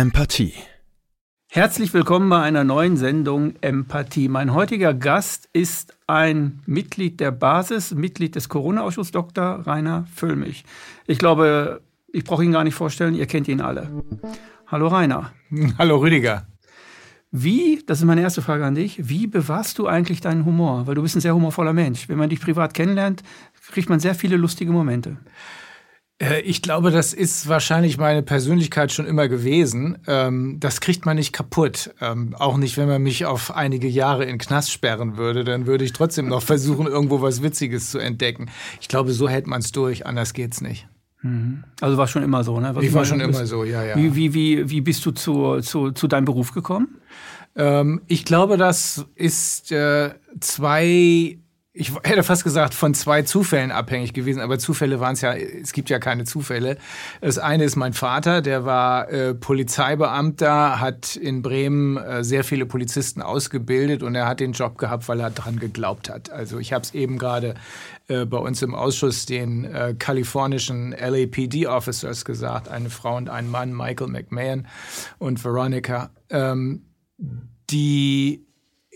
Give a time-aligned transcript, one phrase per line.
[0.00, 0.54] Empathie.
[1.50, 4.28] Herzlich willkommen bei einer neuen Sendung Empathie.
[4.28, 9.66] Mein heutiger Gast ist ein Mitglied der Basis, Mitglied des Corona-Ausschusses, Dr.
[9.66, 10.64] Rainer Füllmich.
[11.06, 11.82] Ich glaube,
[12.14, 13.90] ich brauche ihn gar nicht vorstellen, ihr kennt ihn alle.
[14.68, 15.32] Hallo Rainer.
[15.78, 16.46] Hallo Rüdiger.
[17.30, 20.86] Wie, das ist meine erste Frage an dich, wie bewahrst du eigentlich deinen Humor?
[20.86, 22.08] Weil du bist ein sehr humorvoller Mensch.
[22.08, 23.22] Wenn man dich privat kennenlernt,
[23.70, 25.18] kriegt man sehr viele lustige Momente.
[26.20, 29.98] Äh, ich glaube, das ist wahrscheinlich meine Persönlichkeit schon immer gewesen.
[30.06, 31.94] Ähm, das kriegt man nicht kaputt.
[32.00, 35.44] Ähm, auch nicht, wenn man mich auf einige Jahre in Knast sperren würde.
[35.44, 38.50] Dann würde ich trotzdem noch versuchen, irgendwo was Witziges zu entdecken.
[38.80, 40.06] Ich glaube, so hält man es durch.
[40.06, 40.86] Anders geht's nicht.
[41.22, 41.64] Mhm.
[41.80, 42.74] Also war schon immer so, ne?
[42.74, 43.96] Was ich war schon immer so, ja, ja.
[43.96, 46.96] Wie, wie, wie, wie bist du zu, zu, zu deinem Beruf gekommen?
[47.56, 51.38] Ähm, ich glaube, das ist äh, zwei
[51.72, 55.72] ich hätte fast gesagt, von zwei Zufällen abhängig gewesen, aber Zufälle waren es ja, es
[55.72, 56.76] gibt ja keine Zufälle.
[57.20, 62.66] Das eine ist mein Vater, der war äh, Polizeibeamter, hat in Bremen äh, sehr viele
[62.66, 66.30] Polizisten ausgebildet und er hat den Job gehabt, weil er dran geglaubt hat.
[66.30, 67.54] Also ich habe es eben gerade
[68.08, 73.72] äh, bei uns im Ausschuss den äh, kalifornischen LAPD-Officers gesagt, eine Frau und ein Mann,
[73.72, 74.66] Michael McMahon
[75.18, 76.82] und Veronica, ähm,
[77.70, 78.49] die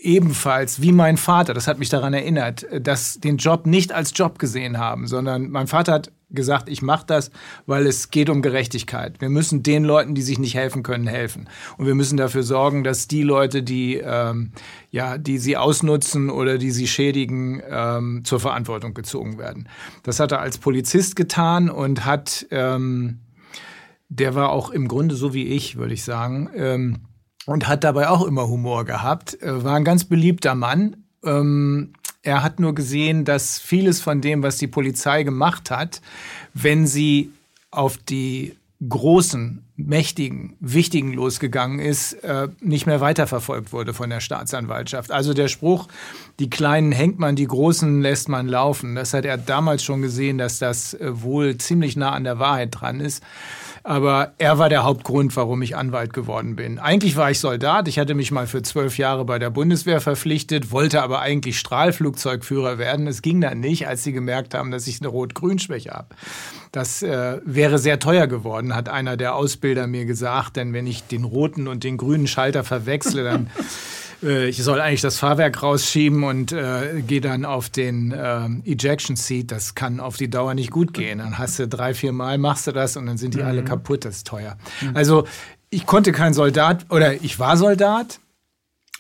[0.05, 4.39] ebenfalls wie mein Vater, das hat mich daran erinnert, dass den Job nicht als Job
[4.39, 7.31] gesehen haben, sondern mein Vater hat gesagt, ich mache das,
[7.67, 9.21] weil es geht um Gerechtigkeit.
[9.21, 11.49] Wir müssen den Leuten, die sich nicht helfen können, helfen.
[11.79, 14.53] Und wir müssen dafür sorgen, dass die Leute, die, ähm,
[14.91, 19.69] ja, die sie ausnutzen oder die sie schädigen, ähm, zur Verantwortung gezogen werden.
[20.03, 23.21] Das hat er als Polizist getan und hat, ähm,
[24.09, 27.01] der war auch im Grunde so wie ich, würde ich sagen, ähm,
[27.47, 29.39] und hat dabei auch immer Humor gehabt.
[29.41, 30.97] War ein ganz beliebter Mann.
[31.25, 31.93] Ähm,
[32.23, 36.01] er hat nur gesehen, dass vieles von dem, was die Polizei gemacht hat,
[36.55, 37.33] wenn sie
[37.71, 38.57] auf die
[38.89, 45.11] großen, mächtigen, wichtigen losgegangen ist, äh, nicht mehr weiterverfolgt wurde von der Staatsanwaltschaft.
[45.11, 45.89] Also der Spruch,
[46.39, 50.39] die Kleinen hängt man, die Großen lässt man laufen, das hat er damals schon gesehen,
[50.39, 53.23] dass das äh, wohl ziemlich nah an der Wahrheit dran ist.
[53.87, 56.79] Aber er war der Hauptgrund, warum ich Anwalt geworden bin.
[56.79, 57.87] Eigentlich war ich Soldat.
[57.87, 62.79] Ich hatte mich mal für zwölf Jahre bei der Bundeswehr verpflichtet, wollte aber eigentlich Strahlflugzeugführer
[62.79, 63.07] werden.
[63.07, 66.09] Es ging dann nicht, als sie gemerkt haben, dass ich eine Rot-Grün-Schwäche habe.
[66.73, 70.57] Das äh, wäre sehr teuer geworden, hat einer der Ausbilder mir gesagt.
[70.57, 73.51] Denn wenn ich den roten und den grünen Schalter verwechsle, dann
[74.25, 79.17] äh, ich soll eigentlich das Fahrwerk rausschieben und äh, gehe dann auf den äh, Ejection
[79.17, 79.51] Seat.
[79.51, 81.19] Das kann auf die Dauer nicht gut gehen.
[81.19, 83.47] Dann hast du drei, vier Mal machst du das und dann sind die mhm.
[83.47, 84.05] alle kaputt.
[84.05, 84.57] Das ist teuer.
[84.81, 84.97] Mhm.
[84.97, 85.27] Also
[85.71, 88.21] ich konnte kein Soldat oder ich war Soldat.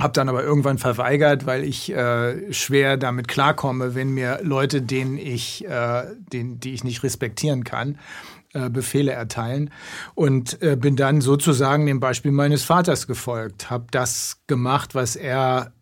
[0.00, 5.16] Hab dann aber irgendwann verweigert, weil ich äh, schwer damit klarkomme, wenn mir Leute, denen
[5.16, 6.02] ich, äh,
[6.32, 7.98] den, die ich nicht respektieren kann,
[8.54, 9.70] äh, Befehle erteilen
[10.14, 15.72] und äh, bin dann sozusagen dem Beispiel meines Vaters gefolgt, habe das gemacht, was er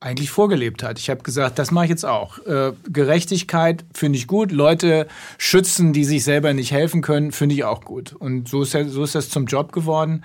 [0.00, 0.98] eigentlich vorgelebt hat.
[0.98, 2.38] Ich habe gesagt, das mache ich jetzt auch.
[2.46, 4.52] Äh, Gerechtigkeit finde ich gut.
[4.52, 5.06] Leute
[5.38, 8.12] schützen, die sich selber nicht helfen können, finde ich auch gut.
[8.12, 10.24] Und so ist, so ist das zum Job geworden.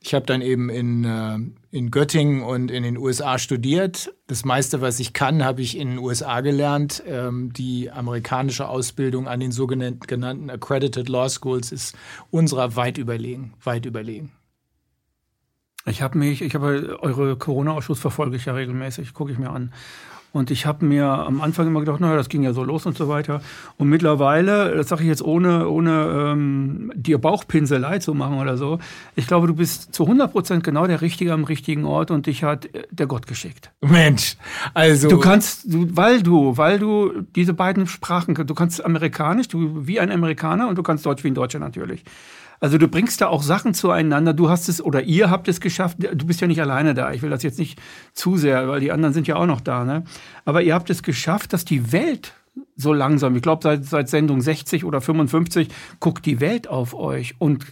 [0.00, 1.38] Ich habe dann eben in, äh,
[1.70, 4.14] in Göttingen und in den USA studiert.
[4.26, 7.02] Das meiste, was ich kann, habe ich in den USA gelernt.
[7.06, 11.96] Ähm, die amerikanische Ausbildung an den sogenannten Accredited Law Schools ist
[12.30, 14.32] unserer weit überlegen, weit überlegen.
[15.84, 19.72] Ich habe mich, ich habe eure Corona-Ausschuss verfolge ich ja regelmäßig, gucke ich mir an.
[20.32, 22.96] Und ich habe mir am Anfang immer gedacht, naja, das ging ja so los und
[22.96, 23.40] so weiter.
[23.76, 28.78] Und mittlerweile, das sage ich jetzt ohne, ohne ähm, dir Bauchpinselei zu machen oder so,
[29.16, 32.44] ich glaube, du bist zu 100 Prozent genau der Richtige am richtigen Ort und dich
[32.44, 33.70] hat äh, der Gott geschickt.
[33.80, 34.36] Mensch,
[34.74, 35.08] also...
[35.08, 39.98] Du kannst, du, weil du, weil du diese beiden Sprachen, du kannst Amerikanisch, du wie
[39.98, 42.04] ein Amerikaner und du kannst Deutsch wie ein Deutscher natürlich.
[42.60, 44.34] Also du bringst da auch Sachen zueinander.
[44.34, 45.98] Du hast es oder ihr habt es geschafft.
[45.98, 47.12] Du bist ja nicht alleine da.
[47.12, 47.80] Ich will das jetzt nicht
[48.12, 49.84] zu sehr, weil die anderen sind ja auch noch da.
[49.84, 50.04] Ne?
[50.44, 52.32] Aber ihr habt es geschafft, dass die Welt
[52.76, 55.68] so langsam, ich glaube seit, seit Sendung 60 oder 55,
[56.00, 57.66] guckt die Welt auf euch und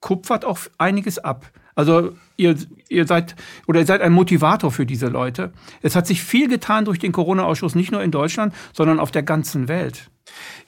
[0.00, 1.50] kupfert auch einiges ab.
[1.74, 2.56] Also ihr,
[2.88, 3.36] ihr seid
[3.68, 5.52] oder ihr seid ein Motivator für diese Leute.
[5.80, 9.22] Es hat sich viel getan durch den Corona-Ausschuss, nicht nur in Deutschland, sondern auf der
[9.22, 10.10] ganzen Welt.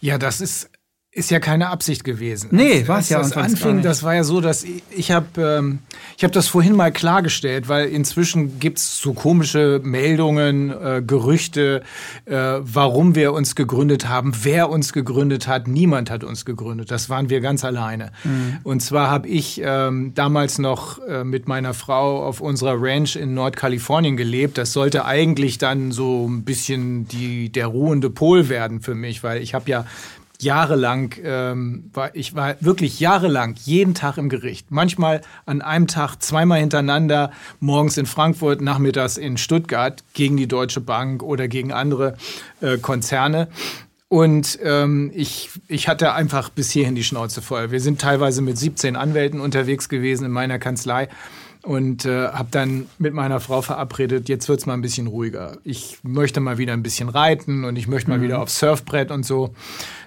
[0.00, 0.70] Ja, das ist
[1.12, 2.50] ist ja keine Absicht gewesen.
[2.52, 5.80] Nee, war es ja das anfing, das war ja so, dass ich, ich habe ähm,
[6.16, 11.82] ich habe das vorhin mal klargestellt, weil inzwischen gibt's so komische Meldungen, äh, Gerüchte,
[12.26, 15.66] äh, warum wir uns gegründet haben, wer uns gegründet hat.
[15.66, 16.92] Niemand hat uns gegründet.
[16.92, 18.12] Das waren wir ganz alleine.
[18.22, 18.58] Mhm.
[18.62, 23.34] Und zwar habe ich ähm, damals noch äh, mit meiner Frau auf unserer Ranch in
[23.34, 24.58] Nordkalifornien gelebt.
[24.58, 29.42] Das sollte eigentlich dann so ein bisschen die der ruhende Pol werden für mich, weil
[29.42, 29.86] ich habe ja
[30.42, 34.70] jahrelang, ähm, war, ich war wirklich jahrelang jeden Tag im Gericht.
[34.70, 40.80] Manchmal an einem Tag zweimal hintereinander, morgens in Frankfurt, nachmittags in Stuttgart gegen die Deutsche
[40.80, 42.16] Bank oder gegen andere
[42.60, 43.48] äh, Konzerne.
[44.08, 47.70] Und ähm, ich, ich hatte einfach bis hierhin die Schnauze voll.
[47.70, 51.08] Wir sind teilweise mit 17 Anwälten unterwegs gewesen in meiner Kanzlei
[51.62, 55.58] und äh, habe dann mit meiner Frau verabredet, jetzt wird's mal ein bisschen ruhiger.
[55.64, 58.22] Ich möchte mal wieder ein bisschen reiten und ich möchte mal mhm.
[58.22, 59.54] wieder aufs Surfbrett und so.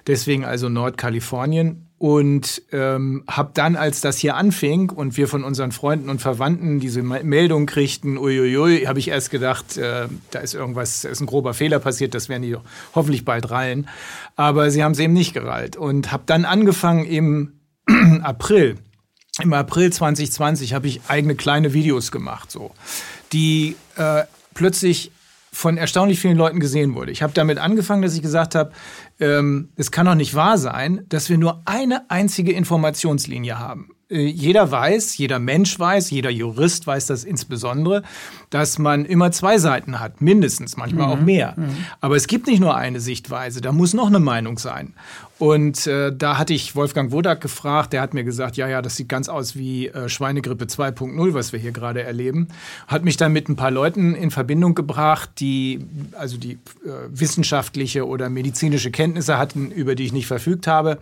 [0.06, 5.72] Deswegen also Nordkalifornien und ähm, habe dann, als das hier anfing und wir von unseren
[5.72, 11.02] Freunden und Verwandten diese Meldung kriegten, uiuiui, habe ich erst gedacht, äh, da ist irgendwas,
[11.02, 12.56] da ist ein grober Fehler passiert, das werden die
[12.94, 13.88] hoffentlich bald rallen.
[14.36, 17.52] Aber sie haben es eben nicht gerallt und habe dann angefangen im
[18.22, 18.76] April
[19.40, 22.72] im April 2020 habe ich eigene kleine Videos gemacht, so,
[23.32, 25.10] die äh, plötzlich
[25.52, 27.12] von erstaunlich vielen Leuten gesehen wurde.
[27.12, 28.72] Ich habe damit angefangen, dass ich gesagt habe,
[29.20, 33.90] ähm, es kann doch nicht wahr sein, dass wir nur eine einzige Informationslinie haben.
[34.14, 38.02] Äh, jeder weiß, jeder Mensch weiß, jeder Jurist weiß das insbesondere,
[38.50, 41.12] dass man immer zwei Seiten hat, mindestens, manchmal mhm.
[41.12, 41.54] auch mehr.
[41.56, 41.76] Mhm.
[42.00, 44.94] Aber es gibt nicht nur eine Sichtweise, da muss noch eine Meinung sein.
[45.38, 48.94] Und äh, da hatte ich Wolfgang Wodak gefragt, der hat mir gesagt, ja, ja, das
[48.94, 52.48] sieht ganz aus wie äh, Schweinegrippe 2.0, was wir hier gerade erleben.
[52.86, 55.84] Hat mich dann mit ein paar Leuten in Verbindung gebracht, die
[56.16, 56.58] also die äh,
[57.08, 60.98] wissenschaftliche oder medizinische Kenntnisse hatten, über die ich nicht verfügt habe,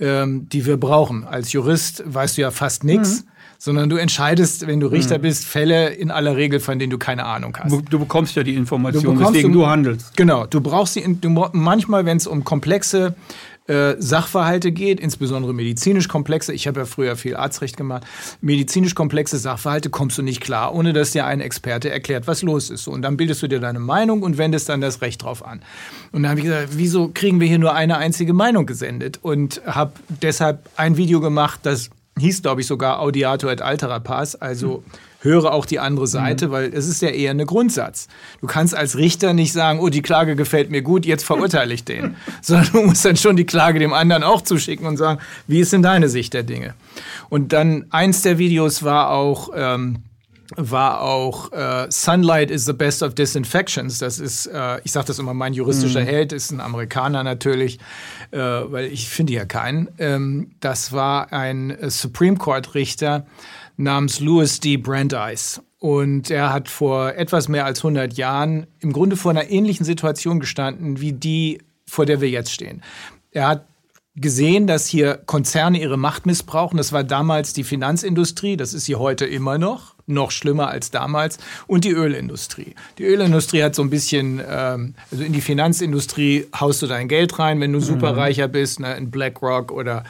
[0.00, 1.24] ähm, die wir brauchen.
[1.24, 3.22] Als Jurist weißt du ja fast nichts.
[3.22, 3.28] Mhm
[3.64, 5.22] sondern du entscheidest, wenn du Richter mhm.
[5.22, 7.74] bist, Fälle in aller Regel, von denen du keine Ahnung hast.
[7.88, 10.14] Du bekommst ja die Information, weswegen du, handelst.
[10.16, 13.14] Genau, du brauchst die, du, manchmal, wenn es um komplexe
[13.66, 18.04] äh, Sachverhalte geht, insbesondere medizinisch komplexe, ich habe ja früher viel Arztrecht gemacht,
[18.40, 22.68] medizinisch komplexe Sachverhalte kommst du nicht klar, ohne dass dir ein Experte erklärt, was los
[22.68, 22.86] ist.
[22.88, 25.62] Und dann bildest du dir deine Meinung und wendest dann das Recht drauf an.
[26.12, 29.18] Und dann habe ich gesagt, wieso kriegen wir hier nur eine einzige Meinung gesendet?
[29.22, 34.34] Und habe deshalb ein Video gemacht, das hieß, glaube ich, sogar Audiato et altera pars,
[34.34, 36.52] also mhm höre auch die andere Seite, mhm.
[36.52, 38.08] weil es ist ja eher ein Grundsatz.
[38.40, 41.84] Du kannst als Richter nicht sagen, oh, die Klage gefällt mir gut, jetzt verurteile ich
[41.84, 42.16] den.
[42.42, 45.72] Sondern du musst dann schon die Klage dem anderen auch zuschicken und sagen, wie ist
[45.72, 46.74] denn deine Sicht der Dinge?
[47.28, 50.02] Und dann eins der Videos war auch, ähm,
[50.56, 53.98] war auch äh, Sunlight is the best of disinfections.
[53.98, 56.06] Das ist, äh, ich sage das immer, mein juristischer mhm.
[56.06, 57.78] Held ist ein Amerikaner natürlich,
[58.30, 59.88] äh, weil ich finde ja keinen.
[59.98, 63.26] Ähm, das war ein Supreme Court Richter,
[63.76, 64.76] namens Louis D.
[64.76, 65.62] Brandeis.
[65.78, 70.40] Und er hat vor etwas mehr als 100 Jahren im Grunde vor einer ähnlichen Situation
[70.40, 72.82] gestanden wie die, vor der wir jetzt stehen.
[73.30, 73.66] Er hat
[74.16, 76.76] gesehen, dass hier Konzerne ihre Macht missbrauchen.
[76.76, 81.38] Das war damals die Finanzindustrie, das ist sie heute immer noch noch schlimmer als damals.
[81.66, 82.74] Und die Ölindustrie.
[82.98, 87.38] Die Ölindustrie hat so ein bisschen, ähm, also in die Finanzindustrie haust du dein Geld
[87.38, 87.84] rein, wenn du mhm.
[87.84, 90.04] superreicher bist, ne, in BlackRock oder,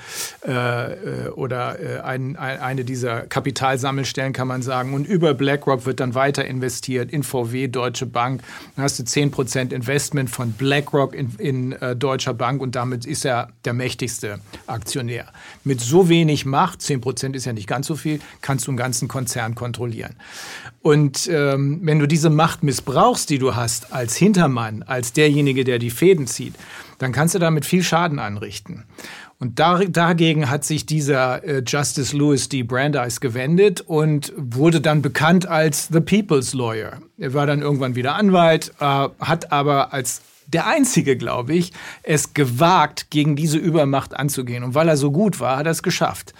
[0.47, 4.95] äh, äh, oder äh, ein, ein, eine dieser Kapitalsammelstellen kann man sagen.
[4.95, 8.43] Und über BlackRock wird dann weiter investiert in VW, Deutsche Bank.
[8.75, 13.25] Dann hast du 10% Investment von BlackRock in, in äh, Deutscher Bank und damit ist
[13.25, 15.27] er der mächtigste Aktionär.
[15.63, 19.07] Mit so wenig Macht, 10% ist ja nicht ganz so viel, kannst du einen ganzen
[19.07, 20.15] Konzern kontrollieren kontrollieren.
[20.83, 25.79] Und ähm, wenn du diese Macht missbrauchst, die du hast als Hintermann, als derjenige, der
[25.79, 26.55] die Fäden zieht,
[26.99, 28.85] dann kannst du damit viel Schaden anrichten.
[29.41, 32.63] Und da, dagegen hat sich dieser äh, Justice Louis D.
[32.63, 36.99] Brandeis gewendet und wurde dann bekannt als The People's Lawyer.
[37.19, 41.73] Er war dann irgendwann wieder Anwalt, äh, hat aber als der Einzige, glaube ich,
[42.03, 44.63] es gewagt, gegen diese Übermacht anzugehen.
[44.63, 46.35] Und weil er so gut war, hat er es geschafft.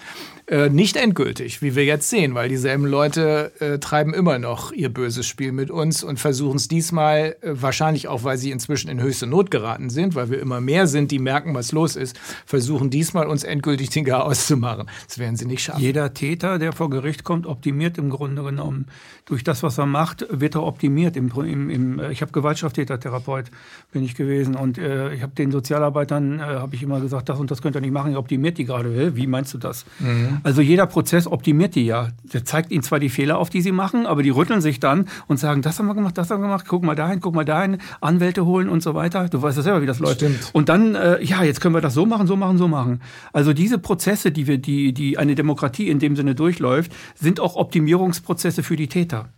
[0.47, 4.89] Äh, nicht endgültig, wie wir jetzt sehen, weil dieselben Leute äh, treiben immer noch ihr
[4.89, 9.01] böses Spiel mit uns und versuchen es diesmal, äh, wahrscheinlich auch, weil sie inzwischen in
[9.01, 12.91] höchste Not geraten sind, weil wir immer mehr sind, die merken, was los ist, versuchen
[12.91, 14.85] diesmal uns endgültig den Chaos zu machen.
[15.07, 15.81] Das werden sie nicht schaffen.
[15.81, 18.85] Jeder Täter, der vor Gericht kommt, optimiert im Grunde genommen.
[19.25, 21.17] Durch das, was er macht, wird er optimiert.
[21.17, 23.45] Im, im, im ich habe Gewaltstraftätertherapeut,
[23.91, 27.39] bin ich gewesen und äh, ich habe den Sozialarbeitern, äh, habe ich immer gesagt, das
[27.39, 29.15] und das könnt ihr nicht machen, ihr optimiert die gerade.
[29.15, 29.87] Wie meinst du das?
[29.97, 30.34] Mhm.
[30.43, 32.09] Also jeder Prozess optimiert die ja.
[32.33, 35.07] Der zeigt ihnen zwar die Fehler auf, die sie machen, aber die rütteln sich dann
[35.27, 37.45] und sagen, das haben wir gemacht, das haben wir gemacht, guck mal dahin, guck mal
[37.45, 39.29] dahin, Anwälte holen und so weiter.
[39.29, 40.17] Du weißt ja selber, wie das läuft.
[40.17, 40.49] Stimmt.
[40.53, 43.01] Und dann, äh, ja, jetzt können wir das so machen, so machen, so machen.
[43.33, 47.55] Also diese Prozesse, die wir, die, die eine Demokratie in dem Sinne durchläuft, sind auch
[47.55, 49.29] Optimierungsprozesse für die Täter.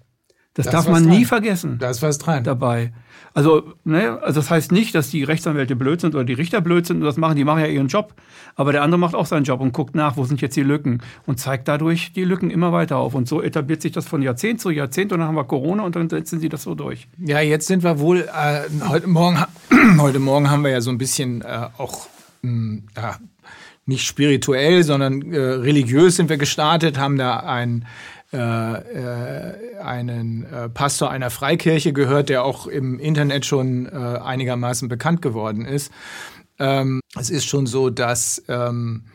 [0.53, 1.15] Das, das darf man dran.
[1.15, 1.77] nie vergessen.
[1.77, 2.43] Da ist was dran.
[2.43, 2.91] Dabei.
[3.37, 6.87] Also, ne, also das heißt nicht, dass die Rechtsanwälte blöd sind oder die Richter blöd
[6.87, 8.15] sind und das machen, die machen ja ihren Job.
[8.55, 11.03] Aber der andere macht auch seinen Job und guckt nach, wo sind jetzt die Lücken
[11.27, 13.13] und zeigt dadurch die Lücken immer weiter auf.
[13.13, 15.95] Und so etabliert sich das von Jahrzehnt zu Jahrzehnt und dann haben wir Corona und
[15.95, 17.09] dann setzen sie das so durch.
[17.19, 19.37] Ja, jetzt sind wir wohl, äh, heute, Morgen,
[19.99, 22.07] heute Morgen haben wir ja so ein bisschen äh, auch
[22.41, 23.17] mh, ja,
[23.85, 27.85] nicht spirituell, sondern äh, religiös sind wir gestartet, haben da ein
[28.39, 35.65] einen äh, Pastor einer Freikirche gehört, der auch im Internet schon äh, einigermaßen bekannt geworden
[35.65, 35.91] ist.
[36.59, 39.05] Ähm, es ist schon so, dass ähm,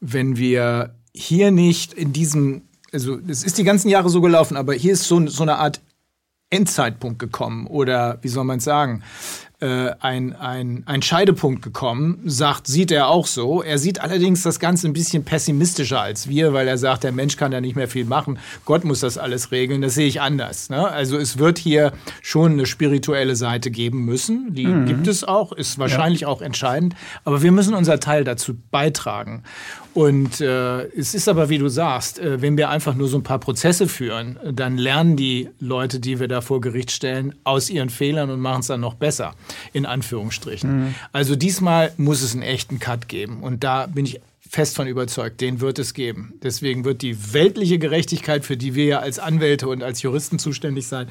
[0.00, 2.62] wenn wir hier nicht in diesem,
[2.92, 5.80] also es ist die ganzen Jahre so gelaufen, aber hier ist so, so eine Art
[6.50, 9.02] Endzeitpunkt gekommen oder wie soll man es sagen?
[9.60, 13.62] äh, ein, ein, ein Scheidepunkt gekommen, sagt, sieht er auch so.
[13.62, 17.36] Er sieht allerdings das Ganze ein bisschen pessimistischer als wir, weil er sagt, der Mensch
[17.36, 18.38] kann da nicht mehr viel machen.
[18.64, 19.82] Gott muss das alles regeln.
[19.82, 20.70] Das sehe ich anders.
[20.70, 20.88] Ne?
[20.88, 21.92] Also es wird hier
[22.22, 24.54] schon eine spirituelle Seite geben müssen.
[24.54, 24.86] Die mhm.
[24.86, 26.28] gibt es auch, ist wahrscheinlich ja.
[26.28, 26.94] auch entscheidend.
[27.24, 29.42] Aber wir müssen unser Teil dazu beitragen.
[29.92, 33.22] Und äh, es ist aber, wie du sagst, äh, wenn wir einfach nur so ein
[33.22, 37.90] paar Prozesse führen, dann lernen die Leute, die wir da vor Gericht stellen, aus ihren
[37.90, 39.34] Fehlern und machen es dann noch besser,
[39.72, 40.84] in Anführungsstrichen.
[40.84, 40.94] Mhm.
[41.12, 43.42] Also diesmal muss es einen echten Cut geben.
[43.42, 44.20] Und da bin ich
[44.50, 46.34] fest von überzeugt, den wird es geben.
[46.42, 50.88] Deswegen wird die weltliche Gerechtigkeit, für die wir ja als Anwälte und als Juristen zuständig
[50.88, 51.06] sein,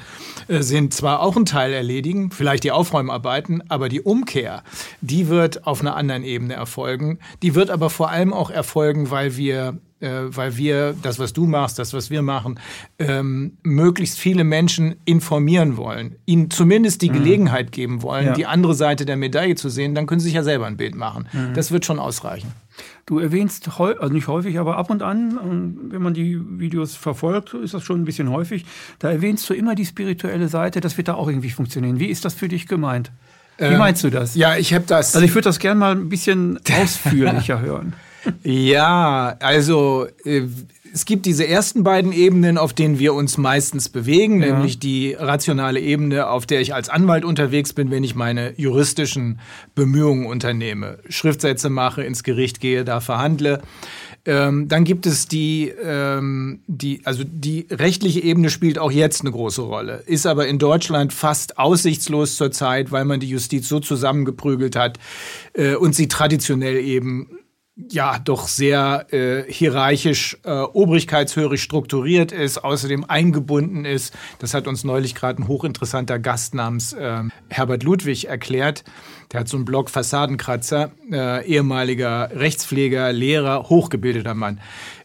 [0.48, 4.62] äh, sind zwar auch ein Teil erledigen, vielleicht die Aufräumarbeiten, aber die Umkehr,
[5.00, 7.18] die wird auf einer anderen Ebene erfolgen.
[7.42, 11.46] Die wird aber vor allem auch erfolgen, weil wir äh, weil wir das, was du
[11.46, 12.58] machst, das, was wir machen,
[12.98, 17.14] ähm, möglichst viele Menschen informieren wollen, ihnen zumindest die mhm.
[17.14, 18.32] Gelegenheit geben wollen, ja.
[18.32, 20.94] die andere Seite der Medaille zu sehen, dann können sie sich ja selber ein Bild
[20.94, 21.28] machen.
[21.32, 21.54] Mhm.
[21.54, 22.52] Das wird schon ausreichen.
[23.10, 27.74] Du erwähnst, also nicht häufig, aber ab und an, wenn man die Videos verfolgt, ist
[27.74, 28.64] das schon ein bisschen häufig,
[29.00, 31.98] da erwähnst du immer die spirituelle Seite, das wird da auch irgendwie funktionieren.
[31.98, 33.10] Wie ist das für dich gemeint?
[33.58, 34.36] Wie ähm, meinst du das?
[34.36, 35.16] Ja, ich habe das.
[35.16, 37.94] Also ich würde das gerne mal ein bisschen ausführlicher hören.
[38.44, 40.42] Ja, also äh,
[40.92, 44.52] es gibt diese ersten beiden Ebenen, auf denen wir uns meistens bewegen, ja.
[44.52, 49.40] nämlich die rationale Ebene, auf der ich als Anwalt unterwegs bin, wenn ich meine juristischen
[49.74, 53.62] Bemühungen unternehme, Schriftsätze mache, ins Gericht gehe, da verhandle.
[54.26, 59.30] Ähm, dann gibt es die, ähm, die, also die rechtliche Ebene spielt auch jetzt eine
[59.30, 64.76] große Rolle, ist aber in Deutschland fast aussichtslos zurzeit, weil man die Justiz so zusammengeprügelt
[64.76, 64.98] hat
[65.54, 67.28] äh, und sie traditionell eben
[67.88, 74.14] ja doch sehr äh, hierarchisch, äh, obrigkeitshörig strukturiert ist, außerdem eingebunden ist.
[74.38, 78.84] Das hat uns neulich gerade ein hochinteressanter Gast namens äh, Herbert Ludwig erklärt.
[79.32, 84.60] Der hat so einen Blog Fassadenkratzer, äh, ehemaliger Rechtspfleger, Lehrer, hochgebildeter Mann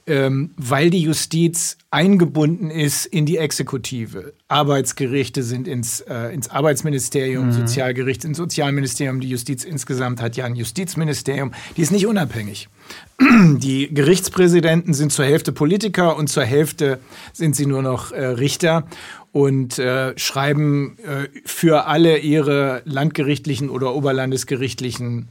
[0.08, 4.34] ähm, weil die Justiz eingebunden ist in die Exekutive.
[4.48, 7.52] Arbeitsgerichte sind ins, äh, ins Arbeitsministerium, mhm.
[7.52, 12.70] Sozialgericht ins Sozialministerium, die Justiz insgesamt hat ja ein Justizministerium, die ist nicht unabhängig.
[13.20, 17.00] Die Gerichtspräsidenten sind zur Hälfte Politiker und zur Hälfte
[17.34, 18.86] sind sie nur noch äh, Richter
[19.32, 25.30] und äh, schreiben äh, für alle ihre landgerichtlichen oder oberlandesgerichtlichen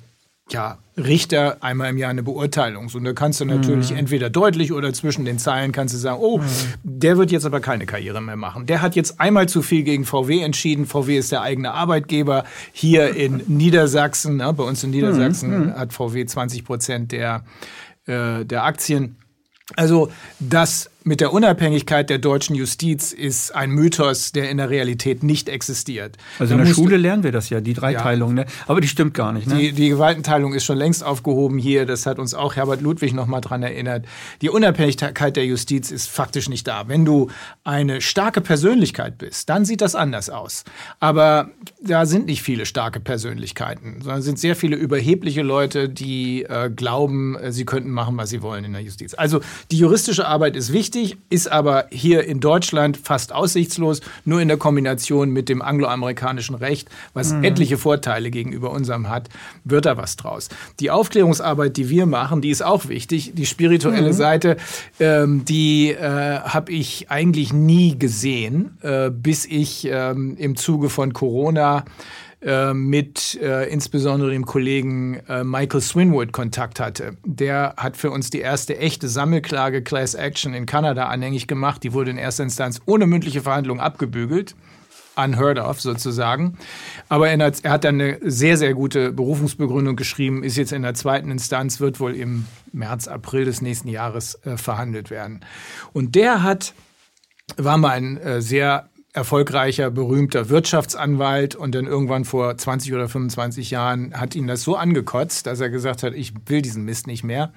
[0.51, 2.89] ja, Richter einmal im Jahr eine Beurteilung.
[2.89, 3.97] So, und da kannst du natürlich mhm.
[3.97, 6.45] entweder deutlich oder zwischen den Zeilen kannst du sagen, oh, mhm.
[6.83, 8.67] der wird jetzt aber keine Karriere mehr machen.
[8.67, 10.87] Der hat jetzt einmal zu viel gegen VW entschieden.
[10.87, 14.37] VW ist der eigene Arbeitgeber hier in Niedersachsen.
[14.37, 14.53] Ne?
[14.53, 15.75] Bei uns in Niedersachsen mhm.
[15.75, 17.45] hat VW 20 Prozent der,
[18.07, 19.17] äh, der Aktien.
[19.77, 20.11] Also
[20.41, 25.51] das mit der Unabhängigkeit der deutschen Justiz ist ein Mythos, der in der Realität nicht
[25.51, 26.17] existiert.
[26.39, 28.45] Also in der Schule lernen wir das ja, die Dreiteilung, ja.
[28.45, 28.47] ne?
[28.67, 29.47] aber die stimmt gar nicht.
[29.47, 29.57] Ne?
[29.57, 33.27] Die, die Gewaltenteilung ist schon längst aufgehoben hier, das hat uns auch Herbert Ludwig noch
[33.27, 34.07] mal dran erinnert.
[34.41, 36.89] Die Unabhängigkeit der Justiz ist faktisch nicht da.
[36.89, 37.31] Wenn du
[37.65, 40.65] eine starke Persönlichkeit bist, dann sieht das anders aus.
[41.01, 41.51] Aber
[41.83, 47.37] da sind nicht viele starke Persönlichkeiten, sondern sind sehr viele überhebliche Leute, die äh, glauben,
[47.37, 49.13] äh, sie könnten machen, was sie wollen in der Justiz.
[49.13, 54.41] Also die juristische Arbeit ist wichtig wichtig, ist aber hier in Deutschland fast aussichtslos, nur
[54.41, 57.45] in der Kombination mit dem angloamerikanischen Recht, was mhm.
[57.45, 59.29] etliche Vorteile gegenüber unserem hat,
[59.65, 60.49] wird da was draus.
[60.81, 63.33] Die Aufklärungsarbeit, die wir machen, die ist auch wichtig.
[63.35, 64.13] Die spirituelle mhm.
[64.13, 64.57] Seite,
[65.01, 71.13] ähm, die äh, habe ich eigentlich nie gesehen, äh, bis ich ähm, im Zuge von
[71.13, 71.85] Corona
[72.45, 77.17] äh, mit äh, insbesondere dem Kollegen äh, Michael Swinwood Kontakt hatte.
[77.25, 81.83] Der hat für uns die erste echte Sammelklage Class Action in Kanada anhängig gemacht.
[81.83, 84.55] Die wurde in erster Instanz ohne mündliche Verhandlung abgebügelt
[85.17, 86.59] unheard of sozusagen.
[87.09, 90.83] Aber er hat, er hat dann eine sehr, sehr gute Berufungsbegründung geschrieben, ist jetzt in
[90.83, 95.41] der zweiten Instanz, wird wohl im März, April des nächsten Jahres äh, verhandelt werden.
[95.93, 96.75] Und der hat,
[97.57, 103.71] war mal ein äh, sehr erfolgreicher, berühmter Wirtschaftsanwalt und dann irgendwann vor 20 oder 25
[103.71, 107.23] Jahren hat ihn das so angekotzt, dass er gesagt hat, ich will diesen Mist nicht
[107.23, 107.53] mehr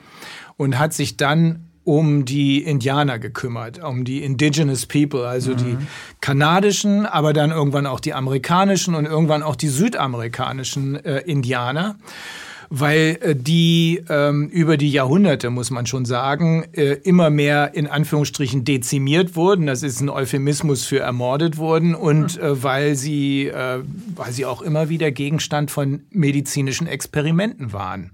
[0.55, 5.57] und hat sich dann um die Indianer gekümmert, um die Indigenous People, also mhm.
[5.57, 5.77] die
[6.21, 11.95] kanadischen, aber dann irgendwann auch die amerikanischen und irgendwann auch die südamerikanischen äh, Indianer
[12.69, 17.87] weil äh, die ähm, über die Jahrhunderte, muss man schon sagen, äh, immer mehr in
[17.87, 19.67] Anführungsstrichen dezimiert wurden.
[19.67, 23.79] Das ist ein Euphemismus für ermordet wurden und äh, weil sie, äh,
[24.15, 28.11] weil sie auch immer wieder Gegenstand von medizinischen Experimenten waren.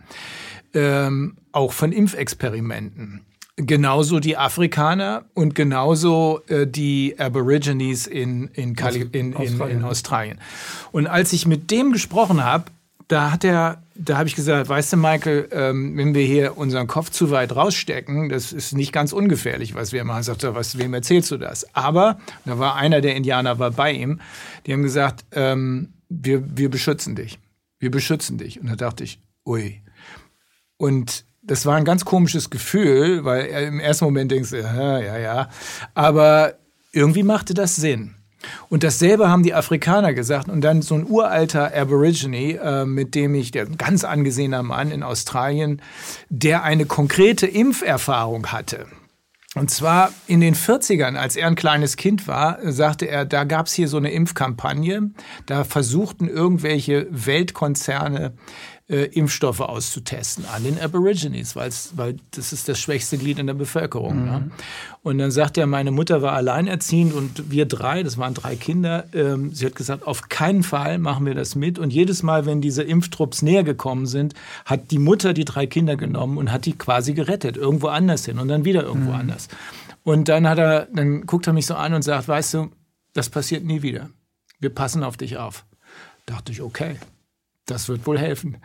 [0.73, 3.21] Ähm, auch von Impfexperimenten.
[3.55, 10.39] Genauso die Afrikaner und genauso äh, die Aborigines in, in, Kali in, in, in Australien.
[10.91, 12.65] Und als ich mit dem gesprochen habe,
[13.13, 16.87] da hat er, da habe ich gesagt, weißt du, Michael, ähm, wenn wir hier unseren
[16.87, 20.23] Kopf zu weit rausstecken, das ist nicht ganz ungefährlich, was wir machen.
[20.23, 21.75] Sagt er, was, wem erzählst du das?
[21.75, 24.19] Aber da war einer der Indianer war bei ihm.
[24.65, 27.37] Die haben gesagt, ähm, wir, wir beschützen dich,
[27.77, 28.59] wir beschützen dich.
[28.59, 29.83] Und da dachte ich, ui.
[30.77, 35.17] Und das war ein ganz komisches Gefühl, weil im ersten Moment denkst du, ja, ja,
[35.19, 35.49] ja.
[35.93, 36.55] Aber
[36.93, 38.15] irgendwie machte das Sinn.
[38.69, 40.49] Und dasselbe haben die Afrikaner gesagt.
[40.49, 45.03] Und dann so ein uralter Aborigine, äh, mit dem ich, der ganz angesehener Mann in
[45.03, 45.81] Australien,
[46.29, 48.85] der eine konkrete Impferfahrung hatte.
[49.55, 53.67] Und zwar in den 40ern, als er ein kleines Kind war, sagte er, da gab
[53.67, 55.11] es hier so eine Impfkampagne.
[55.45, 58.33] Da versuchten irgendwelche Weltkonzerne
[58.89, 61.71] äh, Impfstoffe auszutesten an den Aborigines, weil
[62.31, 64.19] das ist das schwächste Glied in der Bevölkerung.
[64.19, 64.25] Mhm.
[64.25, 64.51] Ne?
[65.03, 69.05] Und dann sagt er, meine Mutter war alleinerziehend und wir drei, das waren drei Kinder,
[69.13, 71.79] ähm, sie hat gesagt, auf keinen Fall machen wir das mit.
[71.79, 74.33] Und jedes Mal, wenn diese Impftrupps näher gekommen sind,
[74.65, 78.37] hat die Mutter die drei Kinder genommen und hat die quasi gerettet, irgendwo anders hin
[78.37, 79.19] und dann wieder irgendwo mhm.
[79.19, 79.47] anders.
[80.03, 82.69] Und dann hat er, dann guckt er mich so an und sagt, weißt du,
[83.13, 84.09] das passiert nie wieder.
[84.59, 85.65] Wir passen auf dich auf.
[86.25, 86.97] Dachte ich, okay,
[87.65, 88.57] das wird wohl helfen.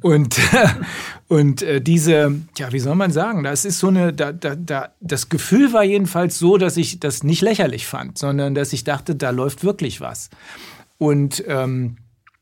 [0.00, 0.38] Und,
[1.28, 4.90] und äh, diese, ja, wie soll man sagen, das ist so eine, da, da, da,
[5.00, 9.14] das Gefühl war jedenfalls so, dass ich das nicht lächerlich fand, sondern dass ich dachte,
[9.14, 10.30] da läuft wirklich was.
[10.96, 11.98] Und ähm,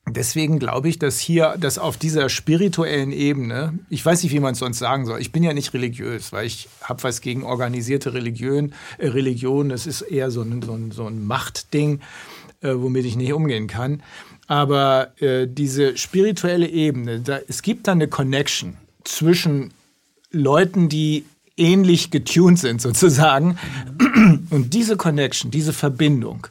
[0.08, 4.52] deswegen glaube ich, dass hier, dass auf dieser spirituellen Ebene, ich weiß nicht, wie man
[4.52, 8.14] es sonst sagen soll, ich bin ja nicht religiös, weil ich habe was gegen organisierte
[8.14, 12.00] Religion, äh, Religion, das ist eher so ein, so ein, so ein Machtding,
[12.62, 14.02] äh, womit ich nicht umgehen kann.
[14.47, 19.73] Aber äh, diese spirituelle Ebene, da, es gibt da eine Connection zwischen
[20.30, 21.25] Leuten, die
[21.56, 23.59] ähnlich getuned sind sozusagen.
[24.50, 26.47] Und diese Connection, diese Verbindung,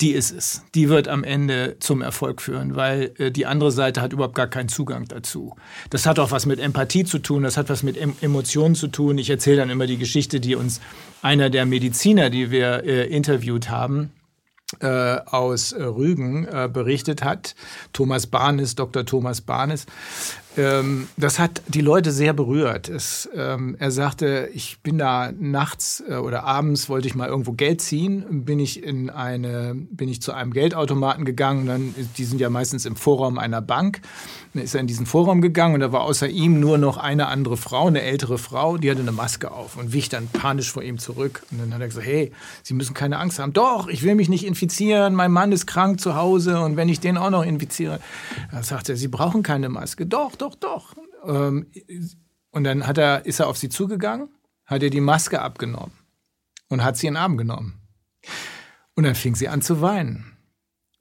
[0.00, 0.62] die ist es.
[0.74, 4.46] Die wird am Ende zum Erfolg führen, weil äh, die andere Seite hat überhaupt gar
[4.46, 5.56] keinen Zugang dazu.
[5.90, 8.88] Das hat auch was mit Empathie zu tun, das hat was mit em Emotionen zu
[8.88, 9.18] tun.
[9.18, 10.80] Ich erzähle dann immer die Geschichte, die uns
[11.22, 14.10] einer der Mediziner, die wir äh, interviewt haben,
[14.80, 17.54] äh, aus äh, Rügen äh, berichtet hat,
[17.92, 19.04] Thomas Barnes, Dr.
[19.04, 19.86] Thomas Barnes,
[20.56, 22.88] ähm, das hat die Leute sehr berührt.
[22.88, 27.52] Es, ähm, er sagte, ich bin da nachts äh, oder abends wollte ich mal irgendwo
[27.52, 31.66] Geld ziehen, bin ich in eine, bin ich zu einem Geldautomaten gegangen.
[31.66, 34.00] Dann, die sind ja meistens im Vorraum einer Bank.
[34.52, 37.28] Dann ist er in diesen Vorraum gegangen und da war außer ihm nur noch eine
[37.28, 40.82] andere Frau, eine ältere Frau, die hatte eine Maske auf und wich dann panisch vor
[40.82, 41.42] ihm zurück.
[41.50, 42.32] Und dann hat er gesagt, hey,
[42.62, 43.52] Sie müssen keine Angst haben.
[43.52, 45.14] Doch, ich will mich nicht infizieren.
[45.14, 48.00] Mein Mann ist krank zu Hause und wenn ich den auch noch infiziere,
[48.50, 50.06] dann sagt er, Sie brauchen keine Maske.
[50.06, 50.94] Doch, doch, doch.
[51.24, 51.66] Ähm,
[52.50, 54.28] und dann hat er, ist er auf sie zugegangen,
[54.64, 55.92] hat ihr die Maske abgenommen
[56.68, 57.80] und hat sie in den Arm genommen.
[58.94, 60.29] Und dann fing sie an zu weinen,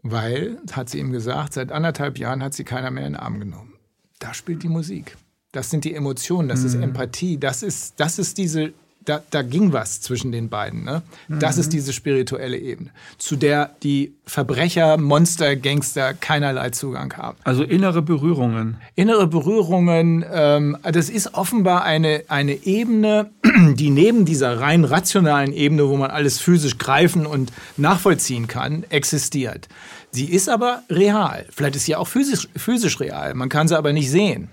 [0.02, 3.40] weil, hat sie ihm gesagt, seit anderthalb Jahren hat sie keiner mehr in den Arm
[3.40, 3.74] genommen.
[4.20, 5.18] Da spielt die Musik.
[5.52, 6.66] Das sind die Emotionen, das mhm.
[6.66, 8.74] ist Empathie, das ist, das ist diese
[9.06, 10.84] da, da ging was zwischen den beiden.
[10.84, 11.02] Ne?
[11.28, 11.62] Das mhm.
[11.62, 17.38] ist diese spirituelle Ebene, zu der die Verbrecher, Monster, Gangster keinerlei Zugang haben.
[17.44, 18.78] Also innere Berührungen.
[18.96, 23.32] Innere Berührungen, ähm, das ist offenbar eine, eine Ebene,
[23.74, 29.70] die neben dieser rein rationalen Ebene, wo man alles physisch greifen und nachvollziehen kann, existiert.
[30.12, 31.46] Sie ist aber real.
[31.52, 33.34] Vielleicht ist sie auch physisch, physisch real.
[33.34, 34.50] Man kann sie aber nicht sehen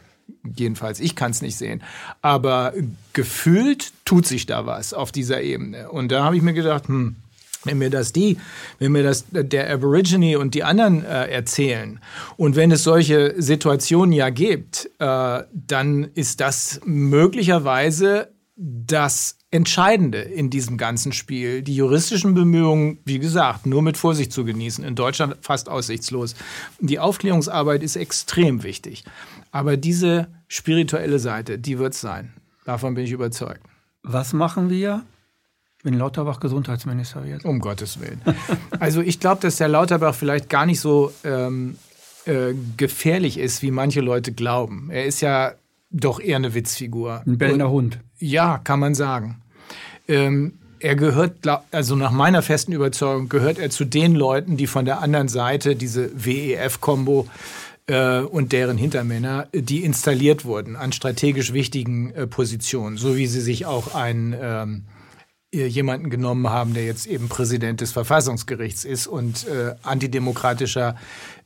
[0.55, 1.83] jedenfalls ich kann es nicht sehen.
[2.23, 2.73] Aber
[3.13, 5.91] gefühlt tut sich da was auf dieser Ebene.
[5.91, 7.17] Und da habe ich mir gedacht, hm,
[7.65, 8.39] wenn mir das die,
[8.79, 12.01] wenn mir das der Aborigine und die anderen äh, erzählen
[12.37, 20.51] und wenn es solche Situationen ja gibt, äh, dann ist das möglicherweise das Entscheidende in
[20.51, 21.63] diesem ganzen Spiel.
[21.63, 24.83] Die juristischen Bemühungen, wie gesagt, nur mit Vorsicht zu genießen.
[24.83, 26.35] In Deutschland fast aussichtslos.
[26.81, 29.05] Die Aufklärungsarbeit ist extrem wichtig.
[29.51, 32.33] Aber diese spirituelle Seite, die wird es sein.
[32.65, 33.61] Davon bin ich überzeugt.
[34.03, 35.03] Was machen wir,
[35.83, 37.45] wenn Lauterbach Gesundheitsminister wird?
[37.45, 38.21] Um Gottes Willen.
[38.79, 41.77] Also ich glaube, dass der Lauterbach vielleicht gar nicht so ähm,
[42.27, 44.91] äh, gefährlich ist, wie manche Leute glauben.
[44.91, 45.53] Er ist ja
[45.91, 47.23] doch eher eine Witzfigur.
[47.27, 47.99] Ein bellender Hund.
[48.19, 49.41] Ja, kann man sagen.
[50.09, 51.39] Ähm, er gehört,
[51.71, 55.75] also nach meiner festen Überzeugung, gehört er zu den Leuten, die von der anderen Seite
[55.75, 57.27] diese WEF-Kombo
[57.87, 63.41] äh, und deren Hintermänner, die installiert wurden an strategisch wichtigen äh, Positionen, so wie sie
[63.41, 64.85] sich auch ein ähm,
[65.53, 70.97] jemanden genommen haben, der jetzt eben Präsident des Verfassungsgerichts ist und äh, antidemokratischer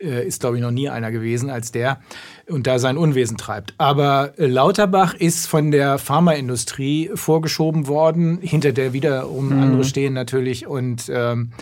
[0.00, 2.00] äh, ist, glaube ich, noch nie einer gewesen als der
[2.48, 3.74] und da sein Unwesen treibt.
[3.78, 9.62] Aber äh, Lauterbach ist von der Pharmaindustrie vorgeschoben worden, hinter der wiederum mhm.
[9.62, 11.52] andere stehen natürlich und ähm,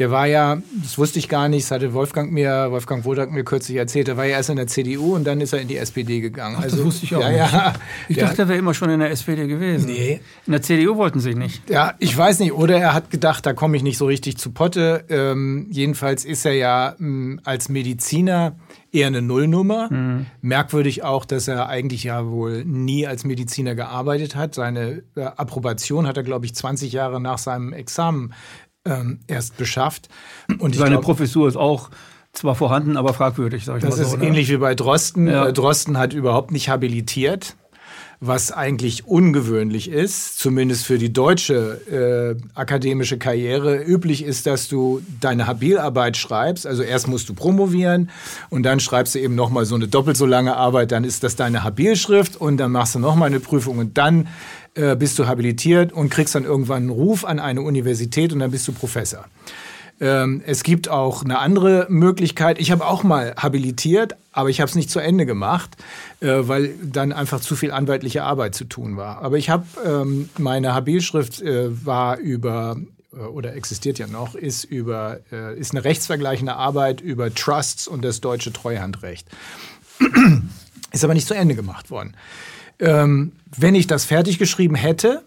[0.00, 3.44] der war ja, das wusste ich gar nicht, das hatte Wolfgang mir, Wolfgang Wodak mir
[3.44, 5.76] kürzlich erzählt, der war ja erst in der CDU und dann ist er in die
[5.76, 6.56] SPD gegangen.
[6.58, 7.30] Ach, also, das wusste ich auch ja.
[7.30, 7.74] Ja,
[8.08, 8.26] ich ja.
[8.26, 9.90] dachte, er wäre immer schon in der SPD gewesen.
[9.90, 10.20] Nee.
[10.46, 11.68] In der CDU wollten sie nicht.
[11.68, 12.54] Ja, ich weiß nicht.
[12.54, 15.04] Oder er hat gedacht, da komme ich nicht so richtig zu Potte.
[15.10, 18.56] Ähm, jedenfalls ist er ja mh, hm, als Mediziner
[18.92, 19.92] eher eine Nullnummer.
[19.92, 20.26] Mhm.
[20.40, 24.54] Merkwürdig auch, dass er eigentlich ja wohl nie als Mediziner gearbeitet hat.
[24.54, 28.32] Seine äh, Approbation hat er, glaube ich, 20 Jahre nach seinem Examen
[28.84, 30.08] ähm, erst beschafft.
[30.58, 31.90] Und Seine glaub, Professur ist auch
[32.32, 34.02] zwar vorhanden, aber fragwürdig, sage ich das mal so.
[34.02, 34.26] Das ist oder?
[34.26, 35.26] ähnlich wie bei Drosten.
[35.26, 35.48] Ja.
[35.48, 37.56] Äh, Drosten hat überhaupt nicht habilitiert
[38.22, 43.82] was eigentlich ungewöhnlich ist, zumindest für die deutsche äh, akademische Karriere.
[43.82, 46.66] Üblich ist, dass du deine Habilarbeit schreibst.
[46.66, 48.10] Also erst musst du promovieren
[48.50, 50.92] und dann schreibst du eben nochmal so eine doppelt so lange Arbeit.
[50.92, 54.28] Dann ist das deine Habilschrift und dann machst du nochmal eine Prüfung und dann
[54.74, 58.50] äh, bist du habilitiert und kriegst dann irgendwann einen Ruf an eine Universität und dann
[58.50, 59.24] bist du Professor.
[60.00, 62.58] Ähm, es gibt auch eine andere Möglichkeit.
[62.58, 65.76] Ich habe auch mal habilitiert, aber ich habe es nicht zu Ende gemacht,
[66.20, 69.22] äh, weil dann einfach zu viel anwaltliche Arbeit zu tun war.
[69.22, 72.76] Aber ich habe ähm, meine Habilschrift äh, war über
[73.12, 78.02] äh, oder existiert ja noch, ist über äh, ist eine rechtsvergleichende Arbeit über Trusts und
[78.02, 79.28] das deutsche Treuhandrecht.
[80.92, 82.14] ist aber nicht zu Ende gemacht worden.
[82.78, 85.22] Ähm, wenn ich das fertig geschrieben hätte,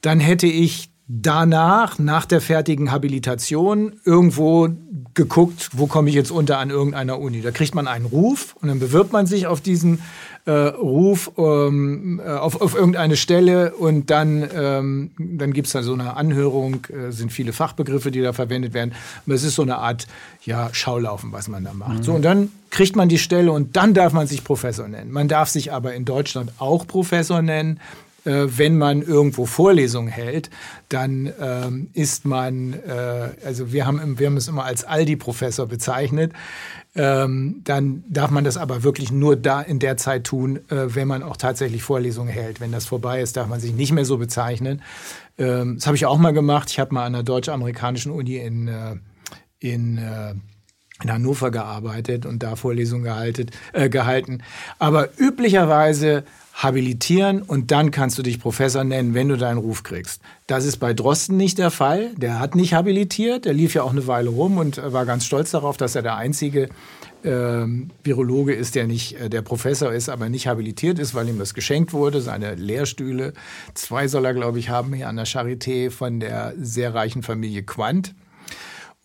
[0.00, 4.68] dann hätte ich danach, nach der fertigen Habilitation, irgendwo
[5.14, 7.40] geguckt, wo komme ich jetzt unter an irgendeiner Uni.
[7.40, 10.00] Da kriegt man einen Ruf und dann bewirbt man sich auf diesen
[10.46, 15.82] äh, Ruf ähm, äh, auf, auf irgendeine Stelle und dann, ähm, dann gibt es da
[15.82, 18.92] so eine Anhörung, äh, sind viele Fachbegriffe, die da verwendet werden.
[19.26, 20.06] Und das ist so eine Art
[20.44, 21.98] ja, Schaulaufen, was man da macht.
[21.98, 22.02] Mhm.
[22.02, 25.10] So, und dann kriegt man die Stelle und dann darf man sich Professor nennen.
[25.10, 27.80] Man darf sich aber in Deutschland auch Professor nennen
[28.28, 30.50] wenn man irgendwo Vorlesungen hält,
[30.88, 36.32] dann ähm, ist man, äh, also wir haben, wir haben es immer als Aldi-Professor bezeichnet,
[36.96, 41.06] ähm, dann darf man das aber wirklich nur da in der Zeit tun, äh, wenn
[41.06, 42.60] man auch tatsächlich Vorlesungen hält.
[42.60, 44.82] Wenn das vorbei ist, darf man sich nicht mehr so bezeichnen.
[45.36, 46.70] Ähm, das habe ich auch mal gemacht.
[46.70, 48.96] Ich habe mal an der deutsch-amerikanischen Uni in, äh,
[49.60, 50.34] in äh,
[51.02, 54.42] in Hannover gearbeitet und da Vorlesungen gehalten, äh, gehalten.
[54.78, 56.24] Aber üblicherweise
[56.56, 60.22] habilitieren und dann kannst du dich Professor nennen, wenn du deinen Ruf kriegst.
[60.46, 62.14] Das ist bei Drosten nicht der Fall.
[62.16, 63.44] Der hat nicht habilitiert.
[63.44, 66.16] Der lief ja auch eine Weile rum und war ganz stolz darauf, dass er der
[66.16, 66.70] einzige
[67.24, 71.38] ähm, Virologe ist, der nicht äh, der Professor ist, aber nicht habilitiert ist, weil ihm
[71.38, 72.22] das geschenkt wurde.
[72.22, 73.34] Seine Lehrstühle,
[73.74, 77.64] zwei soll er, glaube ich, haben hier an der Charité von der sehr reichen Familie
[77.64, 78.14] Quandt.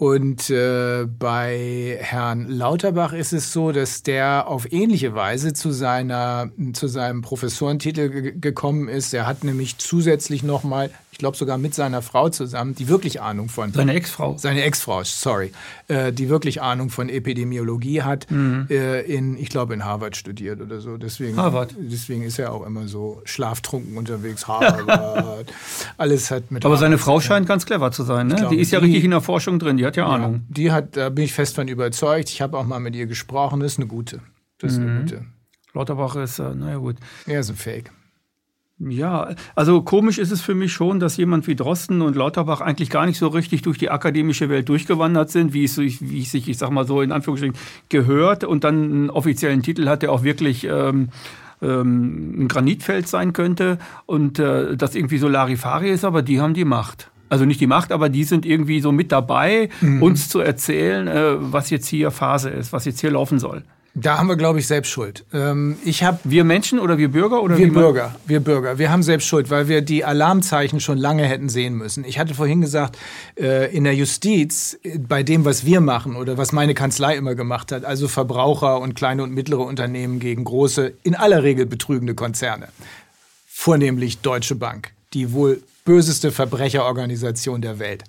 [0.01, 6.49] Und äh, bei Herrn Lauterbach ist es so, dass der auf ähnliche Weise zu seiner
[6.73, 9.13] zu seinem Professorentitel gekommen ist.
[9.13, 10.89] Er hat nämlich zusätzlich noch mal
[11.21, 13.71] glaube sogar mit seiner Frau zusammen, die wirklich Ahnung von.
[13.71, 14.37] Seine Ex-Frau.
[14.37, 15.51] Seine Ex-Frau, sorry.
[15.87, 18.65] Äh, die wirklich Ahnung von Epidemiologie hat, mhm.
[18.69, 20.97] äh, in, ich glaube, in Harvard studiert oder so.
[20.97, 21.75] Deswegen, Harvard.
[21.77, 24.47] Deswegen ist er auch immer so schlaftrunken unterwegs.
[24.47, 25.53] Harvard.
[25.97, 26.65] Alles hat mit.
[26.65, 28.35] Aber Harvard seine Frau scheint ganz clever zu sein, ne?
[28.35, 30.41] Glaube, die ist ja die, richtig in der Forschung drin, die hat ja, ja, Ahnung.
[30.49, 32.29] Die hat, da bin ich fest von überzeugt.
[32.29, 34.21] Ich habe auch mal mit ihr gesprochen, das ist eine gute.
[34.57, 34.87] Das ist mhm.
[34.87, 35.25] eine gute.
[35.73, 36.97] Lauterbach ist, äh, naja gut.
[37.25, 37.91] Er ist ein Fake.
[38.79, 42.89] Ja, also komisch ist es für mich schon, dass jemand wie Drosten und Lauterbach eigentlich
[42.89, 46.49] gar nicht so richtig durch die akademische Welt durchgewandert sind, wie es, wie es sich,
[46.49, 47.55] ich sag mal so in Anführungsstrichen,
[47.89, 51.09] gehört und dann einen offiziellen Titel hat, der auch wirklich ähm,
[51.61, 53.77] ähm, ein Granitfeld sein könnte
[54.07, 57.10] und äh, das irgendwie so Larifari ist, aber die haben die Macht.
[57.31, 60.03] Also nicht die Macht, aber die sind irgendwie so mit dabei, mhm.
[60.03, 63.63] uns zu erzählen, äh, was jetzt hier Phase ist, was jetzt hier laufen soll.
[63.93, 65.23] Da haben wir, glaube ich, selbst Schuld.
[65.33, 67.41] Ähm, ich hab, wir Menschen oder wir Bürger?
[67.41, 68.79] Oder wir Bürger, wir Bürger.
[68.79, 72.03] Wir haben selbst Schuld, weil wir die Alarmzeichen schon lange hätten sehen müssen.
[72.03, 72.97] Ich hatte vorhin gesagt,
[73.39, 77.71] äh, in der Justiz, bei dem, was wir machen oder was meine Kanzlei immer gemacht
[77.71, 82.67] hat, also Verbraucher und kleine und mittlere Unternehmen gegen große, in aller Regel betrügende Konzerne,
[83.47, 88.03] vornehmlich Deutsche Bank, die wohl böseste Verbrecherorganisation der Welt.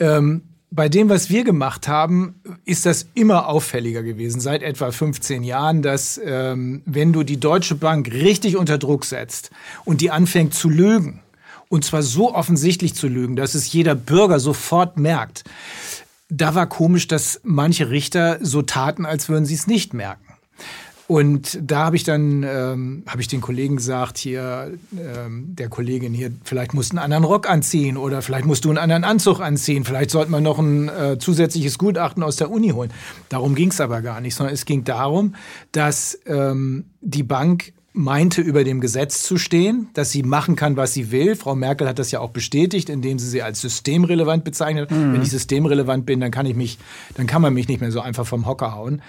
[0.00, 5.44] Ähm, bei dem, was wir gemacht haben, ist das immer auffälliger gewesen, seit etwa 15
[5.44, 9.50] Jahren, dass ähm, wenn du die Deutsche Bank richtig unter Druck setzt
[9.84, 11.20] und die anfängt zu lügen,
[11.68, 15.44] und zwar so offensichtlich zu lügen, dass es jeder Bürger sofort merkt,
[16.30, 20.24] da war komisch, dass manche Richter so taten, als würden sie es nicht merken.
[21.08, 26.14] Und da habe ich dann ähm, habe ich den Kollegen gesagt, hier ähm, der Kollegin
[26.14, 29.40] hier, vielleicht musst du einen anderen Rock anziehen oder vielleicht musst du einen anderen Anzug
[29.40, 32.90] anziehen, vielleicht sollte man noch ein äh, zusätzliches Gutachten aus der Uni holen.
[33.28, 35.34] Darum ging es aber gar nicht, sondern es ging darum,
[35.72, 40.94] dass ähm, die Bank meinte, über dem Gesetz zu stehen, dass sie machen kann, was
[40.94, 41.36] sie will.
[41.36, 44.90] Frau Merkel hat das ja auch bestätigt, indem sie sie als systemrelevant bezeichnet.
[44.90, 45.12] Mhm.
[45.12, 46.78] Wenn ich systemrelevant bin, dann kann ich mich,
[47.16, 49.02] dann kann man mich nicht mehr so einfach vom Hocker hauen.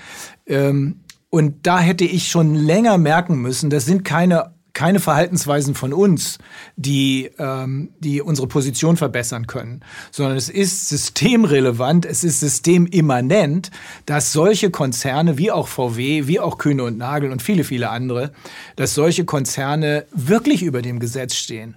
[0.48, 1.00] Ähm,
[1.34, 6.40] und da hätte ich schon länger merken müssen, das sind keine keine Verhaltensweisen von uns,
[6.76, 13.72] die, ähm, die unsere Position verbessern können, sondern es ist systemrelevant, es ist systemimmanent,
[14.08, 18.32] dass solche Konzerne wie auch VW, wie auch Kühne und Nagel und viele, viele andere,
[18.76, 21.76] dass solche Konzerne wirklich über dem Gesetz stehen.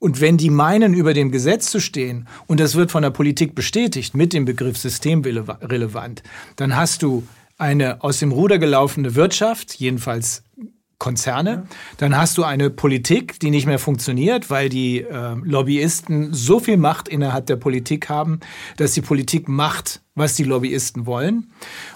[0.00, 3.56] Und wenn die meinen, über dem Gesetz zu stehen, und das wird von der Politik
[3.56, 6.22] bestätigt mit dem Begriff systemrelevant,
[6.54, 7.24] dann hast du
[7.58, 10.44] eine aus dem Ruder gelaufene Wirtschaft, jedenfalls
[10.98, 11.68] Konzerne.
[11.98, 16.76] Dann hast du eine Politik, die nicht mehr funktioniert, weil die äh, Lobbyisten so viel
[16.76, 18.40] Macht innerhalb der Politik haben,
[18.78, 21.52] dass die Politik macht, was die Lobbyisten wollen.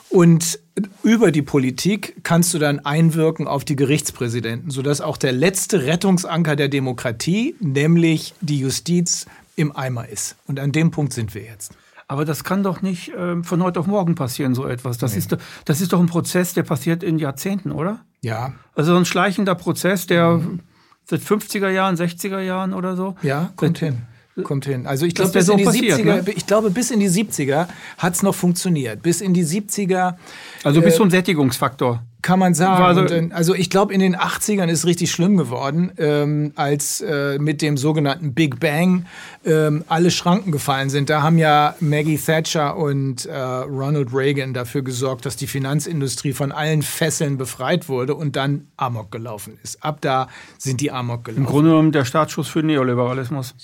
[0.09, 0.61] Und
[1.03, 6.55] über die Politik kannst du dann einwirken auf die Gerichtspräsidenten, sodass auch der letzte Rettungsanker
[6.55, 10.37] der Demokratie, nämlich die Justiz, im Eimer ist.
[10.47, 11.73] Und an dem Punkt sind wir jetzt.
[12.13, 14.99] Aber das kann doch nicht äh, von heute auf morgen passieren, so etwas.
[14.99, 15.19] Das, nee.
[15.21, 18.01] ist, das ist doch ein Prozess, der passiert in Jahrzehnten, oder?
[18.21, 18.53] Ja.
[18.75, 20.61] Also ein schleichender Prozess, der mhm.
[21.07, 23.17] seit 50er Jahren, 60er Jahren oder so.
[23.23, 24.03] Ja, kommt seit, hin.
[24.45, 24.87] Kommt hin.
[24.87, 26.25] Also ich, glaub, bis so in die passiert, 70er, ne?
[26.37, 29.03] ich glaube, bis in die 70er hat es noch funktioniert.
[29.03, 30.17] Bis in die 70er.
[30.65, 32.83] Also bis äh, zum Sättigungsfaktor kann man sagen.
[32.83, 37.39] Also, dann, also ich glaube, in den 80ern ist richtig schlimm geworden, ähm, als äh,
[37.39, 39.07] mit dem sogenannten Big Bang
[39.45, 41.11] ähm, alle Schranken gefallen sind.
[41.11, 46.53] Da haben ja Maggie Thatcher und äh, Ronald Reagan dafür gesorgt, dass die Finanzindustrie von
[46.53, 49.83] allen Fesseln befreit wurde und dann Amok gelaufen ist.
[49.85, 51.43] Ab da sind die Amok gelaufen.
[51.43, 53.55] Im Grunde genommen der Startschuss für Neoliberalismus.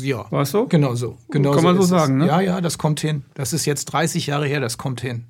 [0.00, 0.24] Ja.
[0.30, 0.66] War es so?
[0.66, 1.18] Genau so.
[1.30, 2.26] Genau Kann man so sagen, ne?
[2.26, 3.24] Ja, ja, das kommt hin.
[3.34, 5.26] Das ist jetzt 30 Jahre her, das kommt hin.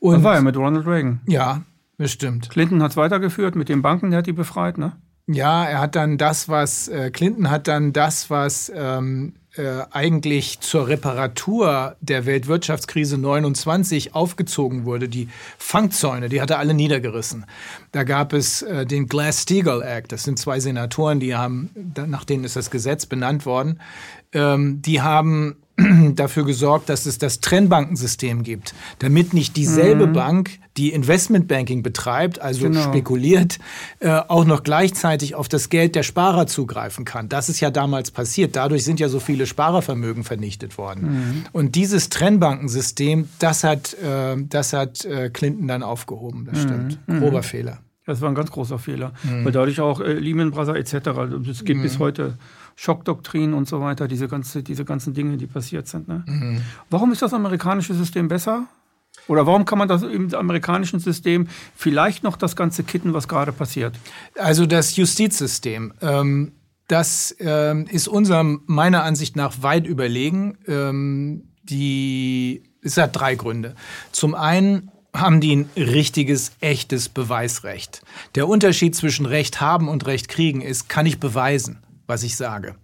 [0.00, 1.20] Und das war ja mit Ronald Reagan.
[1.26, 1.62] Ja,
[1.98, 2.48] Bestimmt.
[2.48, 4.96] Clinton hat es weitergeführt mit den Banken, der hat die befreit, ne?
[5.26, 10.60] Ja, er hat dann das, was äh, Clinton hat dann das, was ähm, äh, eigentlich
[10.60, 17.44] zur Reparatur der Weltwirtschaftskrise 29 aufgezogen wurde, die Fangzäune, die hat er alle niedergerissen.
[17.92, 20.12] Da gab es äh, den Glass-Steagall Act.
[20.12, 21.70] Das sind zwei Senatoren, die haben,
[22.06, 23.80] nach denen ist das Gesetz benannt worden.
[24.32, 25.56] Ähm, die haben
[26.14, 30.12] dafür gesorgt, dass es das Trennbankensystem gibt, damit nicht dieselbe mhm.
[30.12, 32.82] Bank, die Investmentbanking betreibt, also genau.
[32.82, 33.58] spekuliert,
[34.00, 37.28] äh, auch noch gleichzeitig auf das Geld der Sparer zugreifen kann.
[37.28, 38.56] Das ist ja damals passiert.
[38.56, 41.02] Dadurch sind ja so viele Sparervermögen vernichtet worden.
[41.02, 41.44] Mhm.
[41.52, 46.46] Und dieses Trennbankensystem, das hat, äh, das hat äh, Clinton dann aufgehoben.
[46.50, 46.68] Das mhm.
[46.68, 46.98] stimmt.
[47.06, 47.20] Mhm.
[47.20, 47.78] Grober Fehler.
[48.04, 49.44] Das war ein ganz großer Fehler, mhm.
[49.44, 51.08] weil dadurch auch äh, Lehman Brothers etc.
[51.48, 52.02] Es geht bis mhm.
[52.02, 52.38] heute
[52.80, 56.06] Schockdoktrin und so weiter, diese, ganze, diese ganzen Dinge, die passiert sind.
[56.06, 56.22] Ne?
[56.26, 56.62] Mhm.
[56.90, 58.68] Warum ist das amerikanische System besser?
[59.26, 63.50] Oder warum kann man das im amerikanischen System vielleicht noch das Ganze kitten, was gerade
[63.50, 63.96] passiert?
[64.38, 65.92] Also das Justizsystem.
[66.00, 66.52] Ähm,
[66.86, 70.58] das ähm, ist unserem meiner Ansicht nach weit überlegen.
[70.68, 73.74] Ähm, die, es hat drei Gründe.
[74.12, 78.02] Zum einen haben die ein richtiges, echtes Beweisrecht.
[78.36, 82.74] Der Unterschied zwischen Recht haben und Recht kriegen ist, kann ich beweisen was ich sage.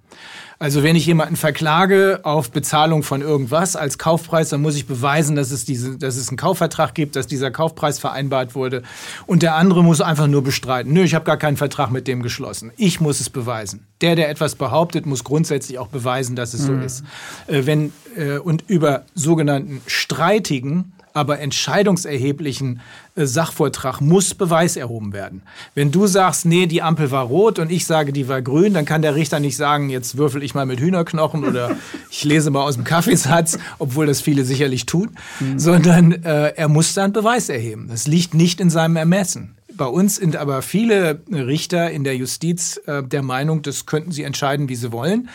[0.60, 5.34] Also wenn ich jemanden verklage auf Bezahlung von irgendwas als Kaufpreis, dann muss ich beweisen,
[5.34, 8.82] dass es, diese, dass es einen Kaufvertrag gibt, dass dieser Kaufpreis vereinbart wurde.
[9.26, 10.92] Und der andere muss einfach nur bestreiten.
[10.92, 12.70] Nö, ich habe gar keinen Vertrag mit dem geschlossen.
[12.76, 13.87] Ich muss es beweisen.
[14.00, 16.66] Der, der etwas behauptet, muss grundsätzlich auch beweisen, dass es mhm.
[16.66, 17.04] so ist.
[17.46, 22.81] Äh, wenn, äh, und über sogenannten streitigen aber entscheidungserheblichen
[23.14, 25.42] äh, Sachvortrag muss Beweis erhoben werden.
[25.74, 28.85] Wenn du sagst, nee, die Ampel war rot und ich sage, die war grün, dann
[28.85, 31.77] kann der Richter nicht sagen, jetzt würfel ich mal mit Hühnerknochen oder
[32.11, 35.59] ich lese mal aus dem Kaffeesatz, obwohl das viele sicherlich tun, mhm.
[35.59, 37.87] sondern äh, er muss dann Beweis erheben.
[37.88, 39.55] Das liegt nicht in seinem Ermessen.
[39.77, 44.24] Bei uns sind aber viele Richter in der Justiz äh, der Meinung, das könnten sie
[44.24, 45.29] entscheiden, wie sie wollen.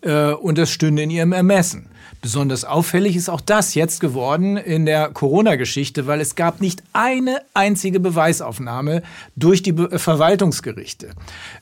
[0.00, 1.90] Äh, und das stünde in ihrem Ermessen.
[2.22, 7.40] Besonders auffällig ist auch das jetzt geworden in der Corona-Geschichte, weil es gab nicht eine
[7.54, 9.02] einzige Beweisaufnahme
[9.36, 11.10] durch die Be Verwaltungsgerichte.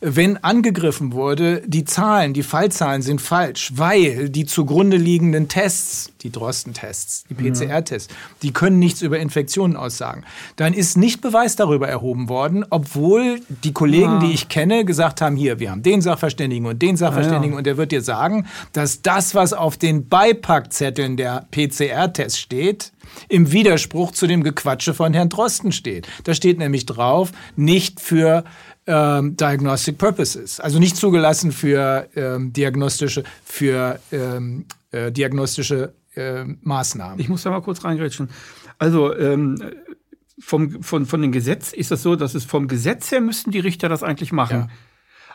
[0.01, 6.33] Wenn angegriffen wurde, die Zahlen, die Fallzahlen sind falsch, weil die zugrunde liegenden Tests, die
[6.33, 8.13] Drosten-Tests, die PCR-Tests,
[8.43, 10.25] die können nichts über Infektionen aussagen.
[10.57, 14.19] Dann ist nicht Beweis darüber erhoben worden, obwohl die Kollegen, ja.
[14.21, 17.59] die ich kenne, gesagt haben, hier, wir haben den Sachverständigen und den Sachverständigen ja, ja.
[17.59, 20.09] und der wird dir sagen, dass das, was auf den
[20.55, 22.93] Beipackzetteln der PCR-Tests steht,
[23.29, 26.07] im Widerspruch zu dem Gequatsche von Herrn Drosten steht.
[26.25, 28.45] Da steht nämlich drauf, nicht für
[28.87, 37.19] ähm, Diagnostic Purposes, also nicht zugelassen für ähm, diagnostische, für ähm, äh, diagnostische äh, Maßnahmen.
[37.19, 38.29] Ich muss da mal kurz reingrätschen.
[38.79, 39.61] Also ähm,
[40.39, 43.61] vom, von, von dem Gesetz ist es so, dass es vom Gesetz her müssten die
[43.61, 44.59] Richter das eigentlich machen.
[44.61, 44.69] Ja.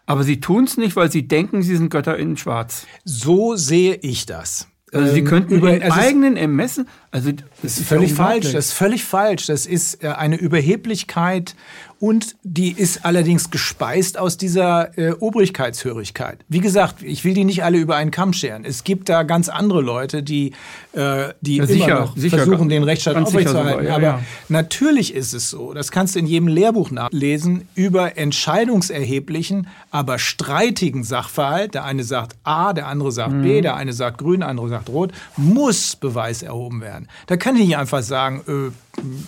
[0.06, 2.88] Aber sie tun es nicht, weil sie denken, sie sind Götter in Schwarz.
[3.04, 4.68] So sehe ich das.
[4.92, 8.52] Also sie ähm, könnten über also eigenen Ermessen, also das ist völlig falsch.
[8.52, 9.48] Das ist völlig falsch.
[9.48, 11.56] Das ist äh, eine Überheblichkeit
[12.00, 16.40] und die ist allerdings gespeist aus dieser äh, Obrigkeitshörigkeit.
[16.48, 18.64] Wie gesagt, ich will die nicht alle über einen Kamm scheren.
[18.64, 20.54] Es gibt da ganz andere Leute, die,
[20.94, 23.86] äh, die ja, sicher, immer noch sicher, versuchen, den Rechtsstaat aufrechtzuerhalten.
[23.86, 24.22] Ja, Aber ja.
[24.48, 31.04] natürlich ist es so, das kannst du in jedem Lehrbuch nachlesen, über entscheidungserheblichen, aber streitigen
[31.04, 33.44] Sachverhalt, der eine sagt A, der andere sagt mhm.
[33.44, 37.10] B, der eine sagt Grün, der andere sagt Rot, muss Beweis erhoben werden.
[37.28, 38.72] Da kann ich nicht einfach sagen, äh,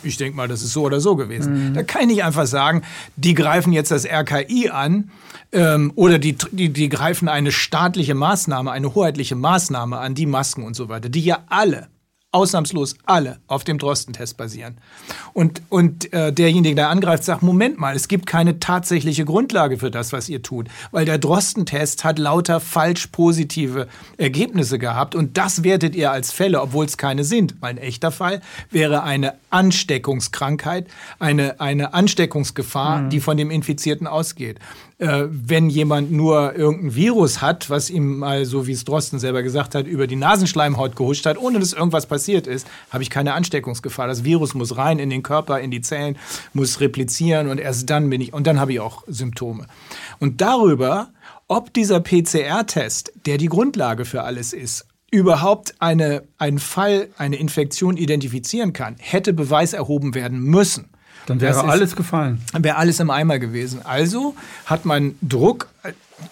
[0.03, 1.69] ich denke mal, das ist so oder so gewesen.
[1.69, 1.73] Mhm.
[1.73, 2.81] Da kann ich nicht einfach sagen,
[3.15, 5.11] die greifen jetzt das RKI an
[5.51, 10.63] ähm, oder die, die, die greifen eine staatliche Maßnahme, eine hoheitliche Maßnahme an, die Masken
[10.63, 11.87] und so weiter, die ja alle
[12.31, 14.77] ausnahmslos alle auf dem Drosten-Test basieren.
[15.33, 19.91] Und, und äh, derjenige, der angreift, sagt, Moment mal, es gibt keine tatsächliche Grundlage für
[19.91, 25.63] das, was ihr tut, weil der Drosten-Test hat lauter falsch positive Ergebnisse gehabt und das
[25.63, 27.55] wertet ihr als Fälle, obwohl es keine sind.
[27.61, 30.87] Ein echter Fall wäre eine Ansteckungskrankheit,
[31.19, 33.09] eine, eine Ansteckungsgefahr, mhm.
[33.09, 34.59] die von dem Infizierten ausgeht
[35.01, 39.41] äh, wenn jemand nur irgendein Virus hat, was ihm mal, so wie es Drosten selber
[39.41, 43.33] gesagt hat, über die Nasenschleimhaut gehuscht hat, ohne dass irgendwas passiert ist, habe ich keine
[43.33, 44.05] Ansteckungsgefahr.
[44.05, 46.17] Das Virus muss rein in den Körper, in die Zellen,
[46.53, 49.65] muss replizieren und erst dann bin ich, und dann habe ich auch Symptome.
[50.19, 51.09] Und darüber,
[51.47, 57.97] ob dieser PCR-Test, der die Grundlage für alles ist, überhaupt eine, einen Fall, eine Infektion
[57.97, 60.91] identifizieren kann, hätte Beweis erhoben werden müssen.
[61.25, 62.41] Dann wäre ist, alles gefallen.
[62.57, 63.81] Wäre alles im Eimer gewesen.
[63.83, 65.67] Also hat man Druck.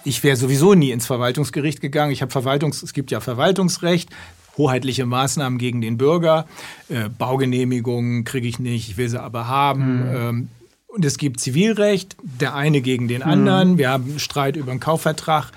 [0.04, 2.12] Ich wäre sowieso nie ins Verwaltungsgericht gegangen.
[2.12, 4.10] Ich habe Verwaltungs, es gibt ja Verwaltungsrecht,
[4.58, 6.46] hoheitliche Maßnahmen gegen den Bürger.
[6.90, 10.10] Äh, Baugenehmigungen kriege ich nicht, ich will sie aber haben.
[10.10, 10.16] Mhm.
[10.16, 10.48] Ähm,
[10.88, 13.74] und es gibt Zivilrecht, der eine gegen den anderen.
[13.74, 13.78] Mhm.
[13.78, 15.52] Wir haben Streit über einen Kaufvertrag.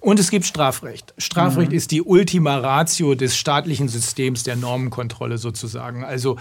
[0.00, 1.12] Und es gibt Strafrecht.
[1.18, 1.76] Strafrecht mhm.
[1.76, 6.04] ist die Ultima Ratio des staatlichen Systems der Normenkontrolle sozusagen.
[6.04, 6.38] Also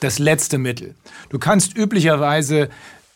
[0.00, 0.94] das letzte Mittel.
[1.30, 2.68] Du kannst üblicherweise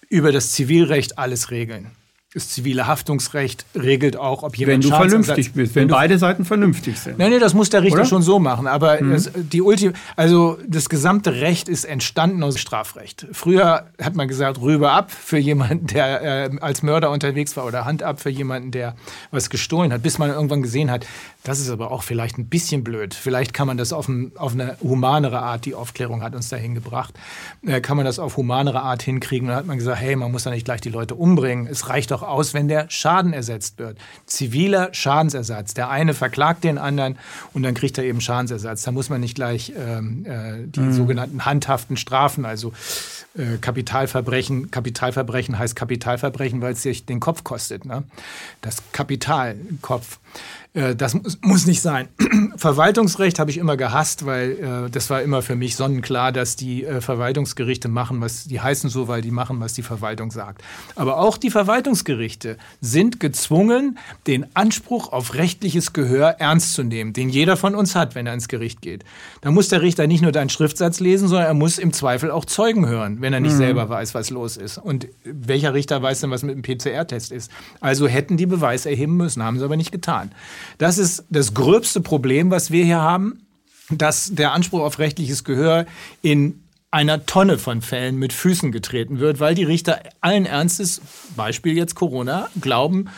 [0.08, 1.90] über das Zivilrecht alles regeln.
[2.34, 6.46] Das zivile Haftungsrecht regelt auch, ob jemand Wenn du vernünftig bist, wenn, wenn beide Seiten
[6.46, 7.18] vernünftig sind.
[7.18, 8.06] Nein, nein, das muss der Richter Oder?
[8.06, 8.66] schon so machen.
[8.66, 9.12] Aber mhm.
[9.12, 13.26] das, die Ulti also das gesamte Recht ist entstanden aus Strafrecht.
[13.32, 17.84] Früher hat man gesagt, rüber ab für jemanden, der äh, als Mörder unterwegs war oder
[17.84, 18.96] Hand ab für jemanden, der
[19.30, 21.04] was gestohlen hat, bis man irgendwann gesehen hat,
[21.44, 23.14] das ist aber auch vielleicht ein bisschen blöd.
[23.14, 26.74] Vielleicht kann man das auf, ein, auf eine humanere Art, die Aufklärung hat uns dahin
[26.74, 27.14] gebracht,
[27.66, 29.48] äh, kann man das auf humanere Art hinkriegen.
[29.48, 31.66] Da hat man gesagt, hey, man muss da nicht gleich die Leute umbringen.
[31.66, 33.98] Es reicht doch aus, wenn der Schaden ersetzt wird.
[34.26, 35.74] Ziviler Schadensersatz.
[35.74, 37.18] Der eine verklagt den anderen
[37.52, 38.82] und dann kriegt er eben Schadensersatz.
[38.82, 40.92] Da muss man nicht gleich ähm, äh, die mhm.
[40.92, 42.72] sogenannten handhaften Strafen, also
[43.36, 44.70] äh, Kapitalverbrechen.
[44.70, 47.84] Kapitalverbrechen heißt Kapitalverbrechen, weil es sich den Kopf kostet.
[47.84, 48.04] Ne?
[48.60, 50.18] Das Kapital Kopf.
[50.74, 52.08] Äh, das muss nicht sein.
[52.56, 54.52] Verwaltungsrecht habe ich immer gehasst, weil
[54.86, 58.88] äh, das war immer für mich sonnenklar, dass die äh, Verwaltungsgerichte machen, was die heißen
[58.88, 60.62] so, weil die machen, was die Verwaltung sagt.
[60.96, 67.28] Aber auch die Verwaltungsgerichte sind gezwungen, den Anspruch auf rechtliches Gehör ernst zu nehmen, den
[67.28, 69.04] jeder von uns hat, wenn er ins Gericht geht.
[69.42, 72.46] Da muss der Richter nicht nur deinen Schriftsatz lesen, sondern er muss im Zweifel auch
[72.46, 73.58] Zeugen hören, wenn er nicht mhm.
[73.58, 74.78] selber weiß, was los ist.
[74.78, 77.50] Und welcher Richter weiß denn, was mit dem PCR-Test ist?
[77.80, 80.30] Also hätten die Beweis erheben müssen, haben sie aber nicht getan.
[80.78, 83.46] Das ist das gröbste Problem, was wir hier haben,
[83.90, 85.86] dass der Anspruch auf rechtliches Gehör
[86.22, 91.00] in einer Tonne von Fällen mit Füßen getreten wird, weil die Richter allen Ernstes,
[91.36, 93.08] Beispiel jetzt Corona, glauben,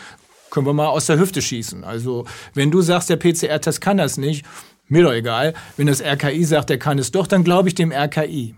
[0.51, 1.83] können wir mal aus der Hüfte schießen.
[1.83, 4.47] Also wenn du sagst, der PCR-Test kann das nicht,
[4.87, 5.55] mir doch egal.
[5.77, 8.55] Wenn das RKI sagt, er kann es doch, dann glaube ich dem RKI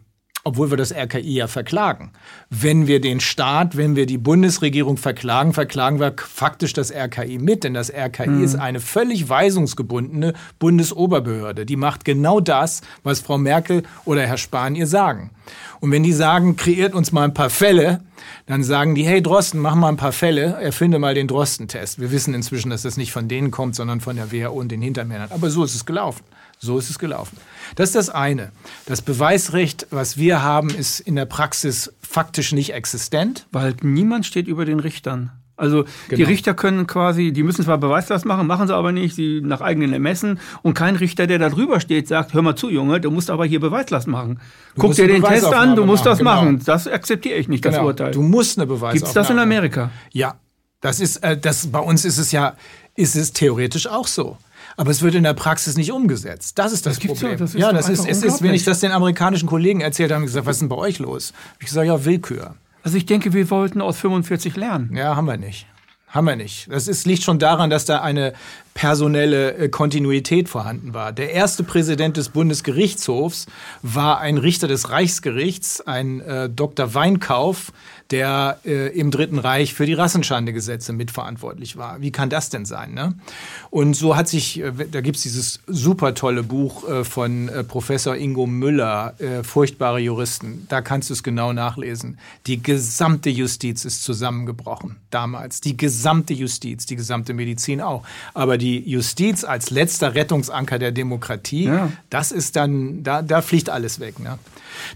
[0.47, 2.12] obwohl wir das RKI ja verklagen.
[2.51, 7.64] Wenn wir den Staat, wenn wir die Bundesregierung verklagen, verklagen wir faktisch das RKI mit,
[7.64, 8.44] denn das RKI mhm.
[8.44, 11.66] ist eine völlig weisungsgebundene Bundesoberbehörde.
[11.66, 15.30] Die macht genau das, was Frau Merkel oder Herr Spahn ihr sagen.
[15.80, 18.03] Und wenn die sagen, kreiert uns mal ein paar Fälle,
[18.47, 22.01] dann sagen die, hey Drosten, mach mal ein paar Fälle, erfinde mal den Drosten-Test.
[22.01, 24.80] Wir wissen inzwischen, dass das nicht von denen kommt, sondern von der WHO und den
[24.80, 25.30] Hintermännern.
[25.32, 26.22] Aber so ist es gelaufen.
[26.59, 27.37] So ist es gelaufen.
[27.75, 28.51] Das ist das eine.
[28.87, 33.47] Das Beweisrecht, was wir haben, ist in der Praxis faktisch nicht existent.
[33.53, 35.33] Weil niemand steht über den Richtern.
[35.59, 36.17] Also genau.
[36.17, 39.63] die Richter können quasi, die müssen zwar Beweislast machen, machen sie aber nicht, sie nach
[39.63, 40.39] eigenen Ermessen.
[40.63, 43.47] Und kein Richter, der da drüber steht, sagt, hör mal zu, Junge, du musst aber
[43.47, 44.41] hier Beweislast machen.
[44.75, 46.35] Du Guck dir den Test an, du musst machen, das genau.
[46.35, 46.63] machen.
[46.65, 47.79] Das akzeptiere ich nicht, genau.
[47.79, 48.11] das Urteil.
[48.13, 49.91] Du musst eine Beweislast Gibt es das in Amerika?
[50.13, 50.37] Ja.
[50.83, 52.55] Das ist, äh, das, bei uns ist es ja,
[52.95, 54.37] ist es theoretisch auch so.
[54.77, 56.59] Aber es wird in der Praxis nicht umgesetzt.
[56.59, 57.33] Das ist das, das Problem.
[57.33, 60.12] Ja, das ist, ja, das ist, es ist, wenn ich das den amerikanischen Kollegen erzählt
[60.12, 61.33] habe, gesagt, was ist denn bei euch los?
[61.61, 62.55] Ich sage, ja, Willkür.
[62.83, 64.95] Also ich denke, wir wollten aus 45 lernen.
[64.95, 65.66] Ja, haben wir nicht.
[66.09, 66.70] Haben wir nicht.
[66.70, 68.33] Das ist, liegt schon daran, dass da eine
[68.74, 71.12] personelle äh, Kontinuität vorhanden war.
[71.12, 73.47] Der erste Präsident des Bundesgerichtshofs
[73.83, 76.95] war ein Richter des Reichsgerichts, ein äh, Dr.
[76.95, 77.72] Weinkauf,
[78.11, 82.01] der äh, im Dritten Reich für die Rassenschandegesetze mitverantwortlich war.
[82.01, 82.95] Wie kann das denn sein?
[82.95, 83.15] Ne?
[83.71, 88.15] Und so hat sich, äh, da gibt's dieses super tolle Buch äh, von äh, Professor
[88.15, 90.67] Ingo Müller, äh, Furchtbare Juristen.
[90.69, 92.19] Da kannst du es genau nachlesen.
[92.47, 95.61] Die gesamte Justiz ist zusammengebrochen damals.
[95.61, 98.05] Die gesamte Justiz, die gesamte Medizin auch.
[98.35, 101.91] Aber die Justiz als letzter Rettungsanker der Demokratie, ja.
[102.09, 104.21] das ist dann, da, da fliegt alles weg.
[104.21, 104.39] Ne?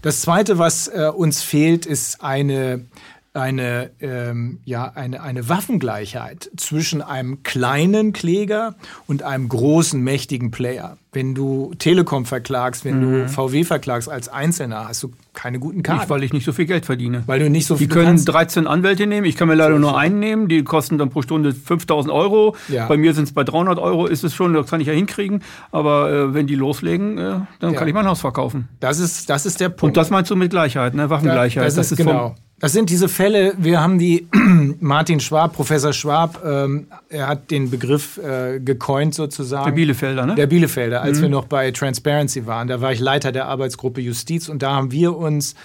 [0.01, 2.85] Das Zweite, was äh, uns fehlt, ist eine
[3.33, 8.75] eine, ähm, ja, eine, eine Waffengleichheit zwischen einem kleinen Kläger
[9.07, 10.97] und einem großen, mächtigen Player.
[11.13, 13.11] Wenn du Telekom verklagst, wenn mhm.
[13.11, 16.01] du VW verklagst als Einzelner, hast du keine guten Karten.
[16.01, 17.23] Nicht, weil ich nicht so viel Geld verdiene.
[17.25, 18.27] Weil du nicht so viel Die können kannst.
[18.27, 21.53] 13 Anwälte nehmen, ich kann mir leider nur einen nehmen, die kosten dann pro Stunde
[21.53, 22.55] 5000 Euro.
[22.67, 22.87] Ja.
[22.87, 25.41] Bei mir sind es bei 300 Euro, ist es schon, das kann ich ja hinkriegen.
[25.71, 27.79] Aber äh, wenn die loslegen, äh, dann ja.
[27.79, 28.67] kann ich mein Haus verkaufen.
[28.81, 29.83] Das ist, das ist der Punkt.
[29.83, 31.09] Und das meinst du mit Gleichheit, ne?
[31.09, 31.65] Waffengleichheit.
[31.65, 32.35] das, das ist, genau.
[32.61, 34.27] Das sind diese Fälle, wir haben die,
[34.79, 39.65] Martin Schwab, Professor Schwab, ähm, er hat den Begriff äh, gecoint sozusagen.
[39.65, 40.35] Der Bielefelder, ne?
[40.35, 41.23] Der Bielefelder, als mhm.
[41.23, 42.67] wir noch bei Transparency waren.
[42.67, 45.55] Da war ich Leiter der Arbeitsgruppe Justiz und da haben wir uns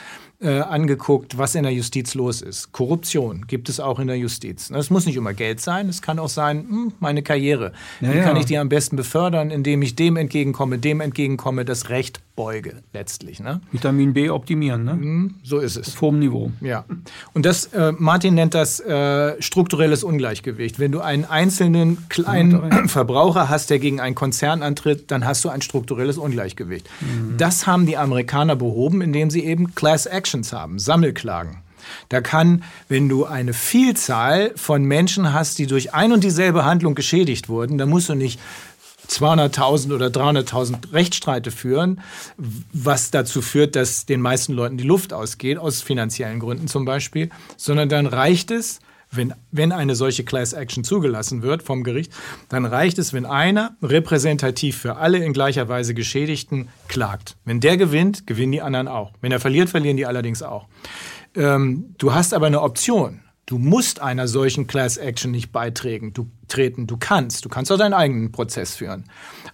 [0.41, 2.73] äh, angeguckt, was in der Justiz los ist.
[2.73, 4.71] Korruption gibt es auch in der Justiz.
[4.71, 7.73] Es muss nicht immer Geld sein, es kann auch sein, hm, meine Karriere.
[8.01, 8.25] Ja, Wie ja.
[8.25, 12.83] kann ich die am besten befördern, indem ich dem entgegenkomme, dem entgegenkomme, das Recht beuge
[12.93, 13.41] letztlich.
[13.41, 13.61] Ne?
[13.73, 14.93] Vitamin B optimieren, ne?
[14.93, 15.89] Hm, so ist es.
[15.89, 16.53] Auf hohem Niveau.
[16.61, 16.85] Ja.
[17.33, 20.79] Und das, äh, Martin nennt das äh, strukturelles Ungleichgewicht.
[20.79, 25.49] Wenn du einen einzelnen kleinen Verbraucher hast, der gegen einen Konzern antritt, dann hast du
[25.49, 26.89] ein strukturelles Ungleichgewicht.
[27.01, 27.37] Mhm.
[27.39, 31.63] Das haben die Amerikaner behoben, indem sie eben Class Actions haben, Sammelklagen.
[32.09, 36.95] Da kann, wenn du eine Vielzahl von Menschen hast, die durch ein und dieselbe Handlung
[36.95, 38.41] geschädigt wurden, da musst du nicht
[39.09, 42.01] 200.000 oder 300.000 Rechtsstreite führen,
[42.73, 47.31] was dazu führt, dass den meisten Leuten die Luft ausgeht, aus finanziellen Gründen zum Beispiel,
[47.57, 48.81] sondern dann reicht es,
[49.11, 52.13] wenn, wenn eine solche Class Action zugelassen wird vom Gericht,
[52.49, 57.37] dann reicht es, wenn einer repräsentativ für alle in gleicher Weise Geschädigten klagt.
[57.45, 59.13] Wenn der gewinnt, gewinnen die anderen auch.
[59.21, 60.67] Wenn er verliert, verlieren die allerdings auch.
[61.35, 63.21] Ähm, du hast aber eine Option.
[63.47, 66.13] Du musst einer solchen Class Action nicht beitreten.
[66.13, 67.45] Du treten, du kannst.
[67.45, 69.05] Du kannst auch deinen eigenen Prozess führen.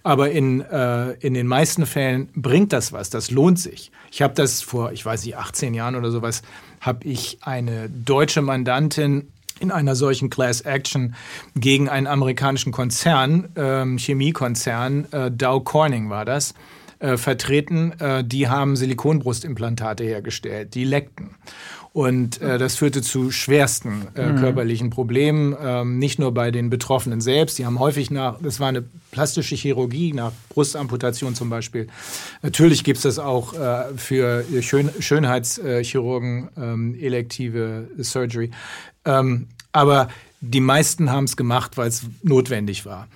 [0.01, 3.11] Aber in, äh, in den meisten Fällen bringt das was.
[3.11, 3.91] Das lohnt sich.
[4.11, 6.41] Ich habe das vor, ich weiß nicht, 18 Jahren oder sowas,
[6.81, 9.27] habe ich eine deutsche Mandantin
[9.59, 11.13] in einer solchen Class Action
[11.55, 16.55] gegen einen amerikanischen Konzern, ähm, Chemiekonzern, äh, Dow Corning war das,
[16.99, 17.91] äh, vertreten.
[17.99, 21.35] Äh, die haben Silikonbrustimplantate hergestellt, die leckten.
[21.93, 24.39] Und äh, das führte zu schwersten äh, mhm.
[24.39, 27.59] körperlichen Problemen, ähm, nicht nur bei den Betroffenen selbst.
[27.59, 31.87] Die haben häufig nach, das war eine plastische Chirurgie, nach Brustamputation zum Beispiel.
[32.41, 38.49] Natürlich gibt es das auch äh, für Schön Schönheitschirurgen, ähm, elektive Surgery.
[39.05, 40.07] Ähm, aber
[40.41, 43.07] die meisten haben es gemacht, weil es notwendig war.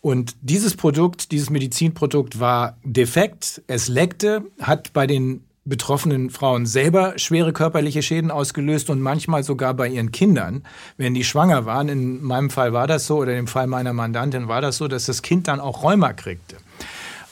[0.00, 7.18] Und dieses Produkt, dieses Medizinprodukt war defekt, es leckte, hat bei den betroffenen Frauen selber
[7.18, 10.62] schwere körperliche Schäden ausgelöst und manchmal sogar bei ihren Kindern,
[10.96, 11.88] wenn die schwanger waren.
[11.88, 15.06] In meinem Fall war das so oder im Fall meiner Mandantin war das so, dass
[15.06, 16.56] das Kind dann auch Rheuma kriegte.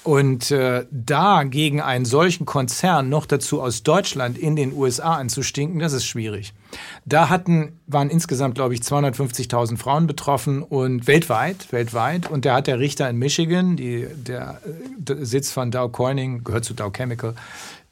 [0.05, 5.78] Und äh, da gegen einen solchen Konzern noch dazu aus Deutschland in den USA anzustinken,
[5.78, 6.55] das ist schwierig.
[7.05, 12.28] Da hatten, waren insgesamt, glaube ich, 250.000 Frauen betroffen und weltweit, weltweit.
[12.28, 14.61] Und da hat der Richter in Michigan, die, der,
[14.99, 17.37] der Sitz von Dow Corning, gehört zu Dow Chemical,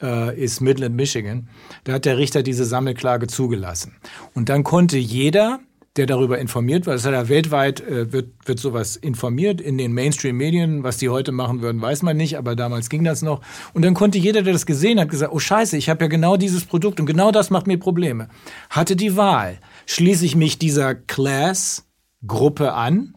[0.02, 1.48] äh, ist Midland, Michigan.
[1.84, 3.96] Da hat der Richter diese Sammelklage zugelassen.
[4.34, 5.60] Und dann konnte jeder,
[5.96, 9.92] der darüber informiert war, das hat ja weltweit, äh, wird, wird sowas informiert in den
[9.92, 10.82] Mainstream-Medien.
[10.82, 13.40] Was die heute machen würden, weiß man nicht, aber damals ging das noch.
[13.74, 16.36] Und dann konnte jeder, der das gesehen hat, gesagt, oh scheiße, ich habe ja genau
[16.36, 18.28] dieses Produkt und genau das macht mir Probleme.
[18.68, 23.14] Hatte die Wahl, schließe ich mich dieser Class-Gruppe an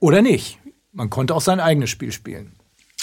[0.00, 0.58] oder nicht?
[0.92, 2.53] Man konnte auch sein eigenes Spiel spielen.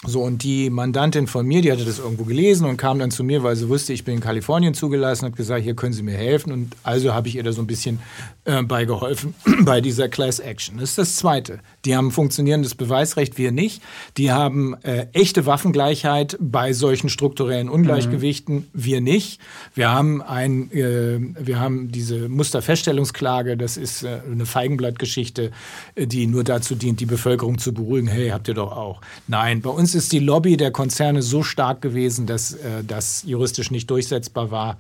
[0.04, 3.24] So, und die Mandantin von mir, die hatte das irgendwo gelesen und kam dann zu
[3.24, 6.18] mir, weil sie wusste, ich bin in Kalifornien zugelassen, hat gesagt, hier können Sie mir
[6.18, 6.52] helfen.
[6.52, 8.00] Und also habe ich ihr da so ein bisschen
[8.46, 10.80] äh, beigeholfen bei dieser Class Action.
[10.80, 11.60] Das ist das Zweite.
[11.86, 13.84] Die haben funktionierendes Beweisrecht, wir nicht.
[14.18, 18.66] Die haben äh, echte Waffengleichheit bei solchen strukturellen Ungleichgewichten, mhm.
[18.74, 19.40] wir nicht.
[19.76, 25.52] Wir haben ein, äh, wir haben diese Musterfeststellungsklage, das ist äh, eine Feigenblattgeschichte,
[25.94, 28.08] äh, die nur dazu dient, die Bevölkerung zu beruhigen.
[28.08, 29.02] Hey, habt ihr doch auch.
[29.28, 33.72] Nein, bei uns ist die Lobby der Konzerne so stark gewesen, dass äh, das juristisch
[33.72, 34.78] nicht durchsetzbar war,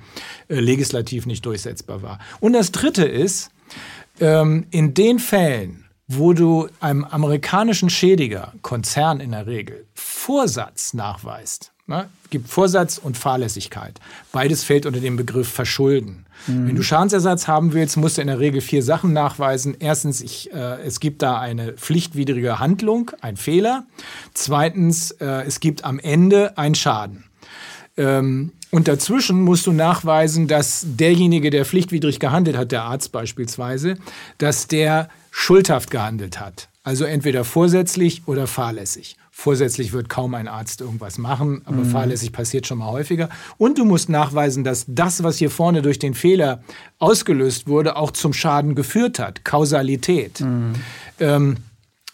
[0.47, 2.19] äh, legislativ nicht durchsetzbar war.
[2.39, 3.51] Und das Dritte ist,
[4.19, 11.71] ähm, in den Fällen, wo du einem amerikanischen Schädiger, Konzern in der Regel, Vorsatz nachweist,
[11.87, 13.99] ne, gibt Vorsatz und Fahrlässigkeit.
[14.31, 16.25] Beides fällt unter den Begriff Verschulden.
[16.47, 16.67] Mhm.
[16.67, 19.75] Wenn du Schadensersatz haben willst, musst du in der Regel vier Sachen nachweisen.
[19.79, 23.85] Erstens, ich, äh, es gibt da eine pflichtwidrige Handlung, ein Fehler.
[24.33, 27.25] Zweitens, äh, es gibt am Ende einen Schaden.
[27.97, 33.97] Ähm, und dazwischen musst du nachweisen, dass derjenige, der pflichtwidrig gehandelt hat, der Arzt beispielsweise,
[34.37, 36.69] dass der schuldhaft gehandelt hat.
[36.83, 39.17] Also entweder vorsätzlich oder fahrlässig.
[39.41, 41.85] Vorsätzlich wird kaum ein Arzt irgendwas machen, aber mhm.
[41.87, 43.27] fahrlässig passiert schon mal häufiger.
[43.57, 46.61] Und du musst nachweisen, dass das, was hier vorne durch den Fehler
[46.99, 49.43] ausgelöst wurde, auch zum Schaden geführt hat.
[49.43, 50.41] Kausalität.
[50.41, 50.73] Mhm.
[51.19, 51.57] Ähm,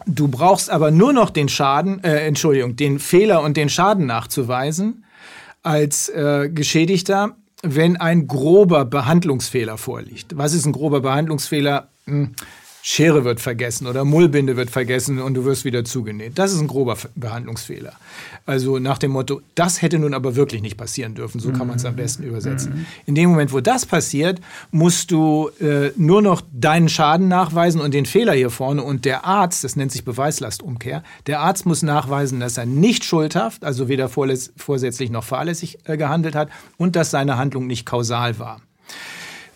[0.05, 5.03] du brauchst aber nur noch den Schaden, äh, Entschuldigung, den Fehler und den Schaden nachzuweisen
[5.63, 10.37] als äh, Geschädigter, wenn ein grober Behandlungsfehler vorliegt.
[10.37, 11.89] Was ist ein grober Behandlungsfehler?
[12.05, 12.35] Hm
[12.89, 16.39] Schere wird vergessen oder Mullbinde wird vergessen und du wirst wieder zugenäht.
[16.39, 17.91] Das ist ein grober Behandlungsfehler.
[18.45, 21.41] Also nach dem Motto, das hätte nun aber wirklich nicht passieren dürfen.
[21.41, 22.73] So kann man es am besten übersetzen.
[22.73, 22.85] Mhm.
[23.05, 24.39] In dem Moment, wo das passiert,
[24.71, 28.81] musst du äh, nur noch deinen Schaden nachweisen und den Fehler hier vorne.
[28.81, 33.65] Und der Arzt, das nennt sich Beweislastumkehr, der Arzt muss nachweisen, dass er nicht schuldhaft,
[33.65, 38.61] also weder vorsätzlich noch fahrlässig äh, gehandelt hat und dass seine Handlung nicht kausal war.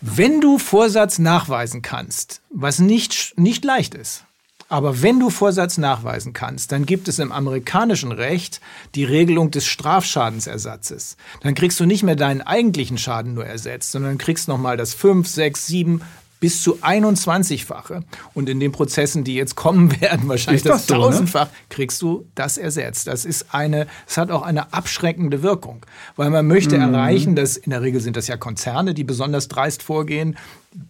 [0.04, 4.24] Wenn du Vorsatz nachweisen kannst, was nicht, nicht leicht ist,
[4.68, 8.60] aber wenn du Vorsatz nachweisen kannst, dann gibt es im amerikanischen Recht
[8.96, 11.16] die Regelung des Strafschadensersatzes.
[11.42, 15.28] Dann kriegst du nicht mehr deinen eigentlichen Schaden nur ersetzt, sondern kriegst nochmal das 5,
[15.28, 16.02] 6, 7,
[16.42, 18.02] bis zu 21-fache.
[18.34, 21.56] Und in den Prozessen, die jetzt kommen werden, wahrscheinlich das, tausendfach, ne?
[21.68, 23.06] kriegst du das ersetzt.
[23.06, 25.86] Das ist eine, es hat auch eine abschreckende Wirkung,
[26.16, 26.94] weil man möchte mhm.
[26.94, 30.36] erreichen, dass in der Regel sind das ja Konzerne, die besonders dreist vorgehen.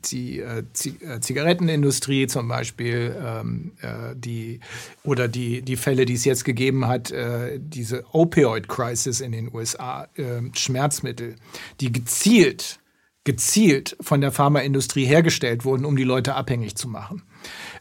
[0.04, 4.60] Die äh, äh Zigarettenindustrie zum Beispiel, ähm, äh, die
[5.02, 10.06] oder die die Fälle, die es jetzt gegeben hat, äh, diese Opioid-Crisis in den USA,
[10.16, 11.34] ähm, Schmerzmittel,
[11.80, 12.78] die gezielt
[13.24, 17.22] gezielt von der Pharmaindustrie hergestellt wurden, um die Leute abhängig zu machen.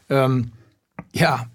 [0.08, 0.52] Ähm,
[1.12, 1.46] ja,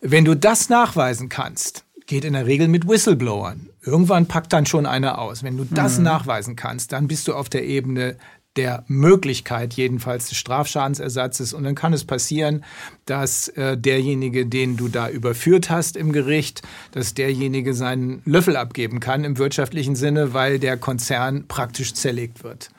[0.00, 3.70] wenn du das nachweisen kannst, geht in der Regel mit Whistleblowern.
[3.82, 5.42] Irgendwann packt dann schon einer aus.
[5.42, 6.04] Wenn du das mhm.
[6.04, 8.16] nachweisen kannst, dann bist du auf der Ebene
[8.56, 11.52] der Möglichkeit jedenfalls des Strafschadensersatzes.
[11.52, 12.64] Und dann kann es passieren,
[13.04, 19.00] dass äh, derjenige, den du da überführt hast im Gericht, dass derjenige seinen Löffel abgeben
[19.00, 22.70] kann im wirtschaftlichen Sinne, weil der Konzern praktisch zerlegt wird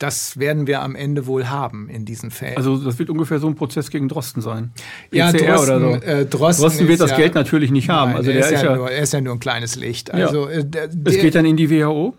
[0.00, 2.56] das werden wir am Ende wohl haben in diesen Fällen.
[2.56, 4.72] Also das wird ungefähr so ein Prozess gegen Drosten sein.
[5.12, 6.06] Ja, Drosten, oder so.
[6.06, 8.12] äh, Drosten, Drosten wird das ja, Geld natürlich nicht haben.
[8.12, 10.10] Nein, also der, der ist, ja, nur, er ist ja nur ein kleines Licht.
[10.10, 10.56] Also, ja.
[10.56, 12.14] äh, es geht dann in die WHO?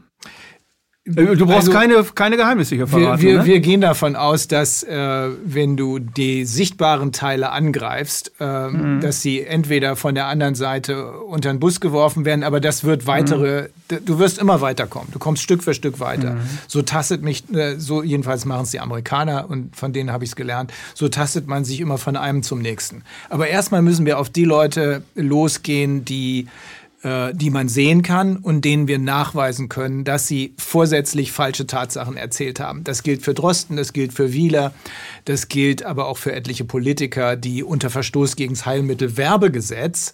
[1.16, 3.22] Äh, du brauchst also, keine, keine Geheimnisse hier verraten.
[3.22, 3.45] Wir, wir, ne?
[3.45, 9.01] wir gehen davon aus, dass äh, wenn du die sichtbaren Teile angreifst, äh, mhm.
[9.01, 13.07] dass sie entweder von der anderen Seite unter den Bus geworfen werden, aber das wird
[13.07, 14.05] weitere, mhm.
[14.05, 15.09] du wirst immer weiterkommen.
[15.12, 16.32] Du kommst Stück für Stück weiter.
[16.32, 16.41] Mhm.
[16.68, 20.32] So tastet mich, äh, so jedenfalls machen es die Amerikaner und von denen habe ich
[20.32, 23.03] es gelernt, so tastet man sich immer von einem zum nächsten.
[23.30, 26.47] Aber erstmal müssen wir auf die Leute losgehen, die
[27.04, 32.18] äh, die man sehen kann und denen wir nachweisen können, dass sie vorsätzlich falsche Tatsachen
[32.18, 32.84] erzählt haben.
[32.84, 34.74] Das gilt für Drosten, das gilt für Wieler,
[35.26, 40.14] das gilt aber auch für etliche Politiker, die unter Verstoß gegen das Heilmittelwerbegesetz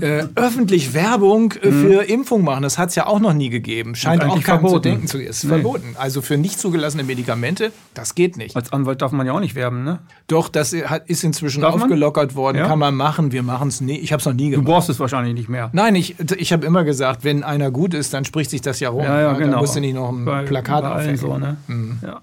[0.00, 1.82] äh, öffentlich Werbung äh, mhm.
[1.82, 2.62] für Impfung machen.
[2.62, 3.94] Das hat es ja auch noch nie gegeben.
[3.94, 5.44] Scheint auch keinem zu denken zu ist.
[5.44, 5.50] Nee.
[5.50, 5.94] Verboten.
[5.98, 8.56] Also für nicht zugelassene Medikamente, das geht nicht.
[8.56, 10.00] Als Anwalt darf man ja auch nicht werben, ne?
[10.26, 12.36] Doch, das ist inzwischen darf aufgelockert man?
[12.36, 12.58] worden.
[12.58, 12.66] Ja?
[12.66, 13.32] Kann man machen.
[13.32, 13.98] Wir machen es nie.
[13.98, 14.66] Ich habe es noch nie gemacht.
[14.66, 15.70] Du brauchst es wahrscheinlich nicht mehr.
[15.72, 18.88] Nein, ich, ich habe immer gesagt, wenn einer gut ist, dann spricht sich das ja
[18.88, 19.04] rum.
[19.04, 19.52] Ja, ja, genau.
[19.52, 21.16] Dann musst du nicht noch ein bei, Plakat aufhängen.
[21.16, 21.56] So, ne?
[21.66, 21.98] Mhm.
[22.02, 22.20] Ja.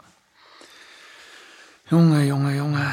[1.91, 2.91] Junge, Junge, Junge.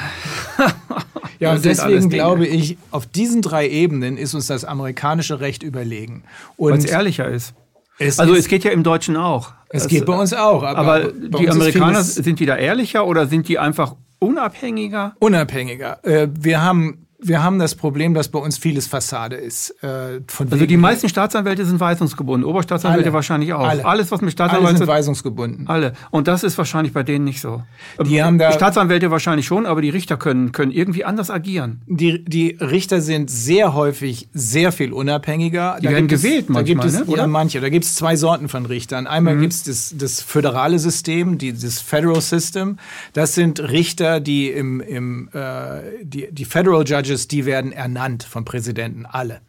[1.38, 6.24] ja, und deswegen glaube ich, auf diesen drei Ebenen ist uns das amerikanische Recht überlegen.
[6.56, 7.54] Weil es ehrlicher ist.
[8.00, 9.52] Es also ist, es geht ja im Deutschen auch.
[9.68, 10.62] Es das, geht bei uns auch.
[10.64, 15.14] Aber, aber die Amerikaner sind die da ehrlicher oder sind die einfach unabhängiger?
[15.20, 16.04] Unabhängiger.
[16.04, 19.70] Äh, wir haben wir haben das Problem, dass bei uns vieles Fassade ist.
[19.82, 23.12] Äh, also die meisten Staatsanwälte sind weisungsgebunden, Oberstaatsanwälte alle.
[23.12, 23.66] wahrscheinlich auch.
[23.66, 23.84] Alle.
[23.84, 24.68] Alles, was mit Staatsanwälten...
[24.68, 25.68] Alle sind weisungsgebunden.
[25.68, 25.94] Alle.
[26.10, 27.62] Und das ist wahrscheinlich bei denen nicht so.
[28.04, 31.82] Die haben da Staatsanwälte wahrscheinlich schon, aber die Richter können, können irgendwie anders agieren.
[31.86, 35.78] Die, die Richter sind sehr häufig sehr viel unabhängiger.
[35.80, 37.04] Die da werden gewählt manchmal, da gibt es, ne?
[37.06, 37.22] oder?
[37.22, 37.60] Ja, manche.
[37.60, 39.08] Da gibt es zwei Sorten von Richtern.
[39.08, 39.40] Einmal mhm.
[39.40, 42.78] gibt es das, das föderale System, die, das Federal System.
[43.12, 48.44] Das sind Richter, die im, im äh, die, die Federal Judges, die werden ernannt vom
[48.44, 49.40] Präsidenten, alle.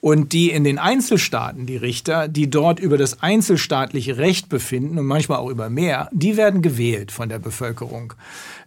[0.00, 5.06] Und die in den Einzelstaaten, die Richter, die dort über das einzelstaatliche Recht befinden und
[5.06, 8.14] manchmal auch über mehr, die werden gewählt von der Bevölkerung.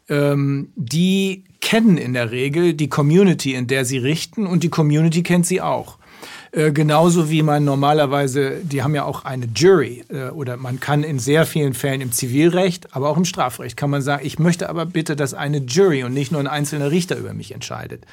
[0.08, 5.24] Ähm, die kennen in der Regel die Community, in der sie richten und die Community
[5.24, 5.98] kennt sie auch.
[6.56, 11.04] Äh, genauso wie man normalerweise, die haben ja auch eine Jury äh, oder man kann
[11.04, 14.70] in sehr vielen Fällen im Zivilrecht, aber auch im Strafrecht kann man sagen, ich möchte
[14.70, 18.06] aber bitte, dass eine Jury und nicht nur ein einzelner Richter über mich entscheidet.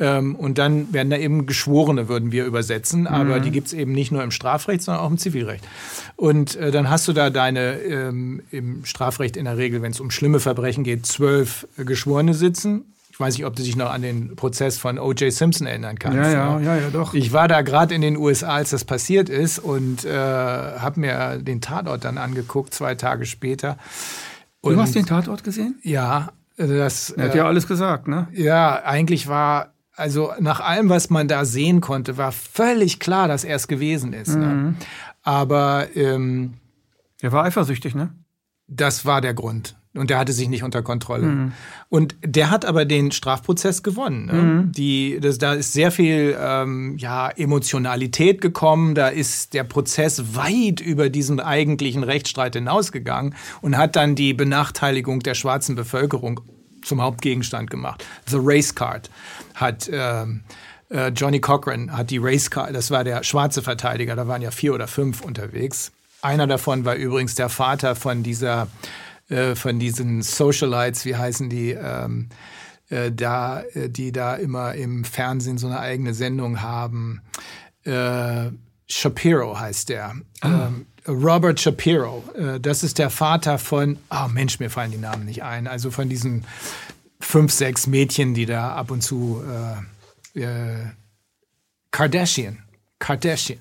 [0.00, 3.42] Ähm, und dann werden da eben Geschworene, würden wir übersetzen, aber mhm.
[3.42, 5.66] die gibt's eben nicht nur im Strafrecht, sondern auch im Zivilrecht.
[6.16, 10.00] Und äh, dann hast du da deine ähm, im Strafrecht in der Regel, wenn es
[10.00, 12.84] um schlimme Verbrechen geht, zwölf Geschworene sitzen
[13.18, 15.32] ich weiß nicht, ob du dich noch an den Prozess von O.J.
[15.32, 16.18] Simpson erinnern kannst.
[16.18, 17.14] Ja, ja, ja, ja, doch.
[17.14, 21.38] Ich war da gerade in den USA, als das passiert ist und äh, habe mir
[21.38, 23.76] den Tatort dann angeguckt, zwei Tage später.
[24.60, 25.80] Und, du hast den Tatort gesehen?
[25.82, 26.28] Ja.
[26.58, 28.28] Das, er hat ja äh, alles gesagt, ne?
[28.30, 33.42] Ja, eigentlich war, also nach allem, was man da sehen konnte, war völlig klar, dass
[33.42, 34.36] er es gewesen ist.
[34.36, 34.46] Ne?
[34.46, 34.62] Mhm.
[34.62, 34.74] Ne?
[35.24, 36.54] Aber ähm,
[37.20, 38.10] er war eifersüchtig, ne?
[38.68, 39.76] Das war der Grund.
[39.98, 41.26] Und der hatte sich nicht unter Kontrolle.
[41.26, 41.52] Mhm.
[41.88, 44.26] Und der hat aber den Strafprozess gewonnen.
[44.26, 44.32] Ne?
[44.32, 44.72] Mhm.
[44.72, 48.94] Die, das, da ist sehr viel ähm, ja, Emotionalität gekommen.
[48.94, 55.20] Da ist der Prozess weit über diesen eigentlichen Rechtsstreit hinausgegangen und hat dann die Benachteiligung
[55.20, 56.40] der schwarzen Bevölkerung
[56.82, 58.04] zum Hauptgegenstand gemacht.
[58.26, 59.10] The Race Card
[59.54, 60.42] hat ähm,
[60.90, 64.50] äh, Johnny Cochran hat die Race Card, das war der schwarze Verteidiger, da waren ja
[64.50, 65.92] vier oder fünf unterwegs.
[66.22, 68.68] Einer davon war übrigens der Vater von dieser
[69.28, 72.28] äh, von diesen Socialites, wie heißen die, ähm,
[72.88, 77.20] äh, da, äh, die da immer im Fernsehen so eine eigene Sendung haben.
[77.84, 78.50] Äh,
[78.86, 80.14] Shapiro heißt der.
[80.40, 80.68] Ah.
[80.68, 82.24] Ähm, Robert Shapiro.
[82.34, 85.66] Äh, das ist der Vater von, oh Mensch, mir fallen die Namen nicht ein.
[85.66, 86.44] Also von diesen
[87.20, 89.42] fünf, sechs Mädchen, die da ab und zu
[91.90, 92.62] Kardashian.
[92.98, 93.58] Kardashian.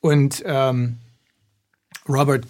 [0.00, 0.98] Und ähm,
[2.08, 2.46] Robert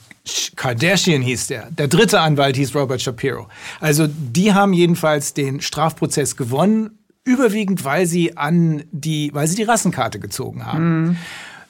[0.57, 1.71] Kardashian hieß der.
[1.71, 3.49] Der dritte Anwalt hieß Robert Shapiro.
[3.81, 9.63] Also die haben jedenfalls den Strafprozess gewonnen, überwiegend weil sie an die, weil sie die
[9.63, 11.03] Rassenkarte gezogen haben.
[11.03, 11.17] Mhm.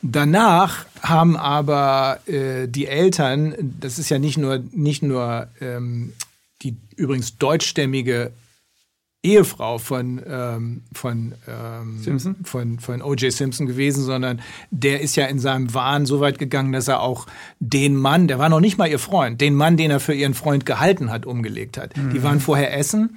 [0.03, 6.13] Danach haben aber äh, die Eltern, das ist ja nicht nur nicht nur ähm,
[6.63, 8.33] die übrigens deutschstämmige
[9.25, 12.37] Ehefrau von, ähm, von, ähm, Simpson?
[12.45, 13.33] von, von O.J.
[13.33, 17.27] Simpson gewesen, sondern der ist ja in seinem Wahn so weit gegangen, dass er auch
[17.59, 20.35] den Mann, der war noch nicht mal ihr Freund, den Mann, den er für ihren
[20.35, 21.97] Freund gehalten hat, umgelegt hat.
[21.97, 22.11] Mhm.
[22.11, 23.17] Die waren vorher essen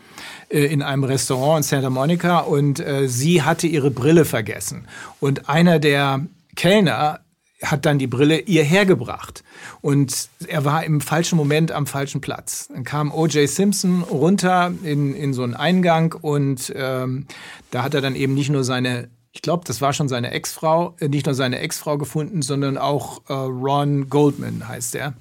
[0.50, 4.88] äh, in einem Restaurant in Santa Monica und äh, sie hatte ihre Brille vergessen.
[5.20, 6.22] Und einer der
[6.56, 7.20] Kellner
[7.64, 9.44] hat dann die Brille ihr hergebracht.
[9.82, 12.68] Und er war im falschen Moment am falschen Platz.
[12.72, 13.50] Dann kam O.J.
[13.50, 17.26] Simpson runter in, in so einen Eingang und ähm,
[17.72, 20.96] da hat er dann eben nicht nur seine, ich glaube, das war schon seine Ex-Frau,
[21.00, 25.14] äh, nicht nur seine Ex-Frau gefunden, sondern auch äh, Ron Goldman heißt er.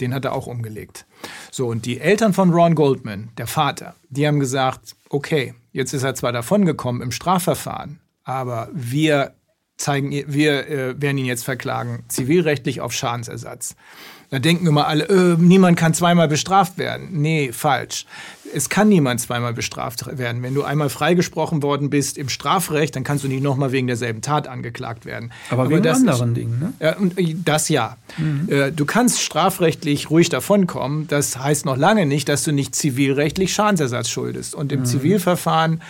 [0.00, 1.06] Den hat er auch umgelegt.
[1.50, 6.02] So, und die Eltern von Ron Goldman, der Vater, die haben gesagt, okay, jetzt ist
[6.02, 9.32] er zwar davongekommen im Strafverfahren, aber wir
[9.76, 13.76] zeigen, wir äh, werden ihn jetzt verklagen, zivilrechtlich auf Schadensersatz.
[14.30, 17.08] Da denken immer alle, äh, niemand kann zweimal bestraft werden.
[17.12, 18.06] Nee, falsch.
[18.52, 20.42] Es kann niemand zweimal bestraft werden.
[20.42, 24.22] Wenn du einmal freigesprochen worden bist im Strafrecht, dann kannst du nicht nochmal wegen derselben
[24.22, 25.32] Tat angeklagt werden.
[25.50, 26.72] Aber, Aber wegen anderen Dingen, ne?
[26.80, 27.96] Ja, äh, das ja.
[28.18, 28.48] Mhm.
[28.48, 31.06] Äh, du kannst strafrechtlich ruhig davonkommen.
[31.08, 34.54] Das heißt noch lange nicht, dass du nicht zivilrechtlich Schadensersatz schuldest.
[34.54, 34.86] Und im mhm.
[34.86, 35.82] Zivilverfahren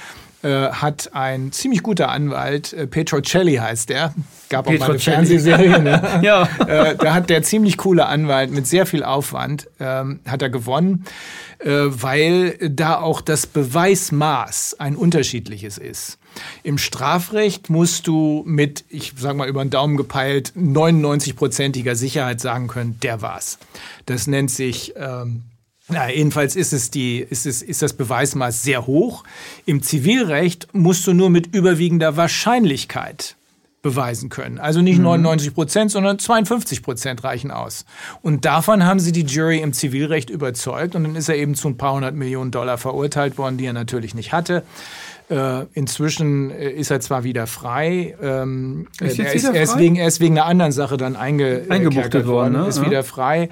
[0.48, 4.14] hat ein ziemlich guter Anwalt, äh, Petrocelli heißt der,
[4.48, 6.20] gab auch mal eine Fernsehserie, ne?
[6.22, 6.48] ja.
[6.66, 11.04] Äh, da hat der ziemlich coole Anwalt mit sehr viel Aufwand, ähm, hat er gewonnen,
[11.58, 16.18] äh, weil da auch das Beweismaß ein unterschiedliches ist.
[16.62, 22.68] Im Strafrecht musst du mit, ich sag mal über den Daumen gepeilt, 99-prozentiger Sicherheit sagen
[22.68, 23.58] können, der war's.
[24.04, 25.44] Das nennt sich ähm,
[25.88, 29.22] na, jedenfalls ist es die, ist es, ist das Beweismaß sehr hoch.
[29.66, 33.36] Im Zivilrecht musst du nur mit überwiegender Wahrscheinlichkeit
[33.82, 34.58] beweisen können.
[34.58, 35.54] Also nicht 99 mhm.
[35.54, 37.84] Prozent, sondern 52 Prozent reichen aus.
[38.20, 41.68] Und davon haben sie die Jury im Zivilrecht überzeugt und dann ist er eben zu
[41.68, 44.64] ein paar hundert Millionen Dollar verurteilt worden, die er natürlich nicht hatte.
[45.28, 48.16] Äh, inzwischen äh, ist er zwar wieder frei.
[48.20, 49.80] Ähm, Ist er, jetzt ist, wieder er, ist frei?
[49.80, 52.66] wegen, er ist wegen einer anderen Sache dann einge, Eingebuchtet äh, worden, ne?
[52.68, 52.86] ist Ja.
[52.86, 53.48] wieder frei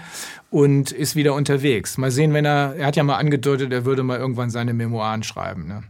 [0.55, 1.99] und ist wieder unterwegs.
[1.99, 5.25] Mal sehen, wenn er, er hat ja mal angedeutet, er würde mal irgendwann seine Memoiren
[5.25, 5.67] schreiben.
[5.67, 5.83] Ne?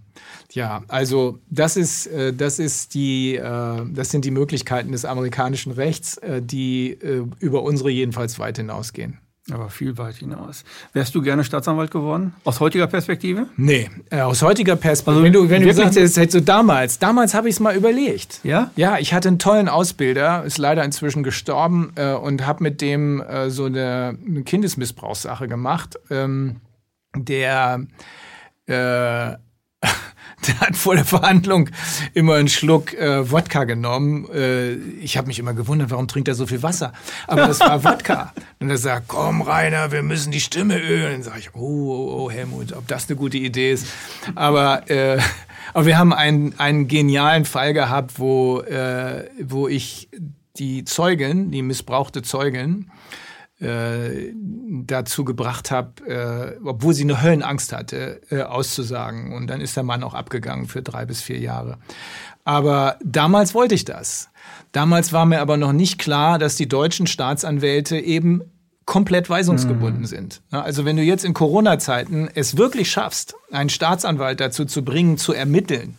[0.53, 5.73] Ja, also das ist, äh, das ist die, äh, das sind die Möglichkeiten des amerikanischen
[5.73, 6.97] Rechts, äh, die
[7.41, 9.19] über unsere jedenfalls weit hinausgehen.
[9.53, 10.65] Aber viel weit hinaus.
[10.95, 12.33] Wärst du gerne Staatsanwalt geworden?
[12.45, 13.47] Aus heutiger Perspektive?
[13.59, 15.11] Nee, äh, aus heutiger Perspektive.
[15.11, 17.77] Also wenn du, wenn du gesagt hättest, hättest du damals, damals habe ich es mal
[17.77, 18.41] überlegt.
[18.43, 18.71] Ja?
[18.77, 23.21] Ja, ich hatte einen tollen Ausbilder, ist leider inzwischen gestorben äh, und habe mit dem
[23.21, 25.99] äh, so eine, eine Kindesmissbrauchssache gemacht.
[26.11, 26.63] Ähm,
[27.15, 27.87] der,
[28.67, 29.33] äh,
[30.47, 31.71] der hat vor der Verhandlung
[32.13, 34.29] immer einen Schluck äh, Wodka genommen.
[34.33, 36.93] Äh, ich habe mich immer gewundert, warum trinkt er so viel Wasser?
[37.27, 38.33] Aber das war Wodka.
[38.61, 41.13] Und er sagt, komm Rainer, wir müssen die Stimme ölen.
[41.13, 43.87] Dann sage ich, oh, oh, oh, Helmut, ob das eine gute Idee ist.
[44.35, 45.19] Aber, äh,
[45.73, 50.09] aber wir haben einen, einen genialen Fall gehabt, wo, äh, wo ich
[50.57, 52.91] die Zeugin, die missbrauchte Zeugin,
[53.61, 54.33] äh,
[54.85, 59.33] dazu gebracht habe, äh, obwohl sie eine Höllenangst hatte, äh, auszusagen.
[59.33, 61.79] Und dann ist der Mann auch abgegangen für drei bis vier Jahre.
[62.45, 64.29] Aber damals wollte ich das.
[64.73, 68.43] Damals war mir aber noch nicht klar, dass die deutschen Staatsanwälte eben
[68.87, 70.43] komplett weisungsgebunden sind.
[70.53, 75.17] Ja, Also wenn du jetzt in Corona-Zeiten es wirklich schaffst, einen Staatsanwalt dazu zu bringen,
[75.17, 75.97] zu ermitteln,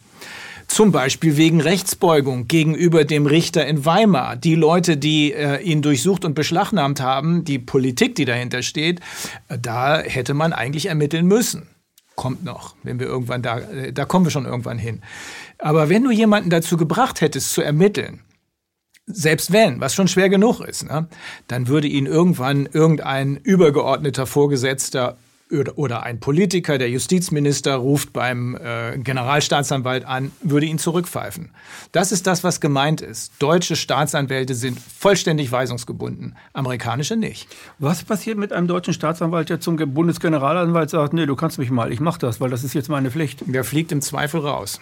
[0.68, 4.36] zum Beispiel wegen Rechtsbeugung gegenüber dem Richter in Weimar.
[4.36, 9.00] Die Leute, die äh, ihn durchsucht und beschlagnahmt haben, die Politik, die dahinter steht,
[9.48, 11.68] äh, da hätte man eigentlich ermitteln müssen.
[12.16, 15.02] Kommt noch, wenn wir irgendwann da, äh, da kommen wir schon irgendwann hin.
[15.58, 18.22] Aber wenn du jemanden dazu gebracht hättest zu ermitteln,
[19.08, 21.08] selbst wenn, was schon schwer genug ist, ne,
[21.48, 25.18] dann würde ihn irgendwann irgendein übergeordneter Vorgesetzter
[25.52, 31.52] oder, oder ein Politiker, der Justizminister, ruft beim äh, Generalstaatsanwalt an, würde ihn zurückpfeifen.
[31.92, 33.34] Das ist das, was gemeint ist.
[33.40, 37.48] Deutsche Staatsanwälte sind vollständig weisungsgebunden, amerikanische nicht.
[37.80, 41.92] Was passiert mit einem deutschen Staatsanwalt, der zum Bundesgeneralanwalt sagt, nee, du kannst mich mal,
[41.92, 43.44] ich mach das, weil das ist jetzt meine Pflicht.
[43.46, 44.80] Der fliegt im Zweifel raus,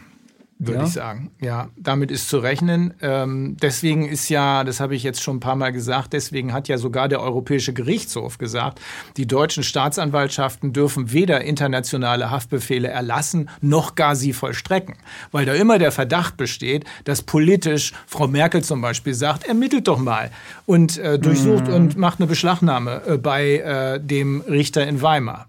[0.60, 0.86] würde Ja?
[0.86, 1.32] ich sagen.
[1.42, 2.94] Ja, damit ist zu rechnen.
[3.02, 6.68] Ähm, deswegen ist ja, das habe ich jetzt schon ein paar Mal gesagt, deswegen hat
[6.68, 8.80] ja sogar der Europäische Gerichtshof gesagt,
[9.18, 14.96] die deutschen Staatsanwaltschaften dürfen weder internationale Haftbefehle erlassen, noch gar sie vollstrecken.
[15.32, 20.00] Weil da immer der Verdacht besteht, dass politisch Frau Merkel zum Beispiel sagt, ermittelt doch
[20.00, 20.32] mal
[20.66, 25.48] und äh, durchsucht und macht eine Beschlagnahme äh, bei äh, dem Richter in Weimar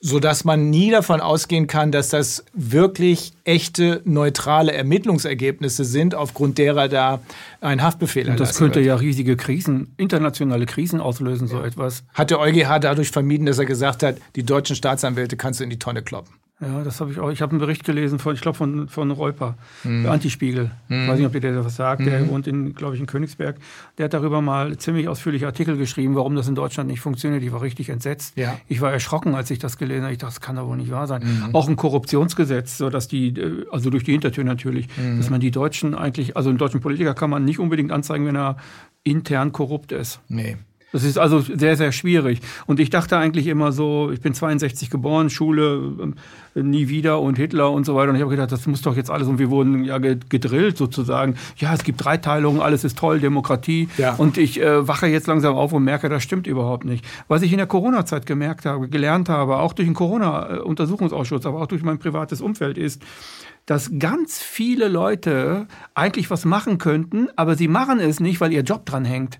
[0.00, 6.58] so dass man nie davon ausgehen kann, dass das wirklich echte neutrale Ermittlungsergebnisse sind, aufgrund
[6.58, 7.20] derer da
[7.60, 8.86] ein Haftbefehl Und das könnte wird.
[8.86, 12.04] ja riesige Krisen, internationale Krisen auslösen, so etwas.
[12.14, 15.70] Hat der EuGH dadurch vermieden, dass er gesagt hat, die deutschen Staatsanwälte kannst du in
[15.70, 16.32] die Tonne kloppen.
[16.60, 17.30] Ja, das habe ich auch.
[17.30, 19.54] Ich habe einen Bericht gelesen von, ich glaube, von, von Reuper,
[19.84, 20.02] Mhm.
[20.02, 20.72] der Antispiegel.
[20.88, 22.04] Ich weiß nicht, ob dir der was sagt.
[22.04, 23.56] Der wohnt in, glaube ich, in Königsberg.
[23.96, 27.44] Der hat darüber mal ziemlich ausführliche Artikel geschrieben, warum das in Deutschland nicht funktioniert.
[27.44, 28.36] Ich war richtig entsetzt.
[28.36, 28.52] Ja.
[28.52, 28.56] Mhm.
[28.66, 30.12] Ich war erschrocken, als ich das gelesen habe.
[30.14, 31.22] Ich dachte, das kann doch wohl nicht wahr sein.
[31.52, 35.18] Auch ein Korruptionsgesetz, so dass die, äh, also durch die Hintertür natürlich, Mhm.
[35.18, 38.36] dass man die Deutschen eigentlich, also einen deutschen Politiker kann man nicht unbedingt anzeigen, wenn
[38.36, 38.56] er
[39.04, 40.20] intern korrupt ist.
[40.28, 40.56] Nee.
[40.90, 42.40] Das ist also sehr, sehr schwierig.
[42.66, 46.14] Und ich dachte eigentlich immer so, ich bin 62 geboren, Schule, ähm,
[46.54, 48.08] nie wieder und Hitler und so weiter.
[48.08, 50.78] Und ich habe gedacht, das muss doch jetzt alles, und wir wurden ja ge- gedrillt
[50.78, 51.34] sozusagen.
[51.58, 53.88] Ja, es gibt Dreiteilungen, alles ist toll, Demokratie.
[53.98, 54.14] Ja.
[54.14, 57.04] Und ich äh, wache jetzt langsam auf und merke, das stimmt überhaupt nicht.
[57.28, 61.66] Was ich in der Corona-Zeit gemerkt habe, gelernt habe, auch durch den Corona-Untersuchungsausschuss, aber auch
[61.66, 63.02] durch mein privates Umfeld ist,
[63.66, 68.62] dass ganz viele Leute eigentlich was machen könnten, aber sie machen es nicht, weil ihr
[68.62, 69.38] Job dran hängt.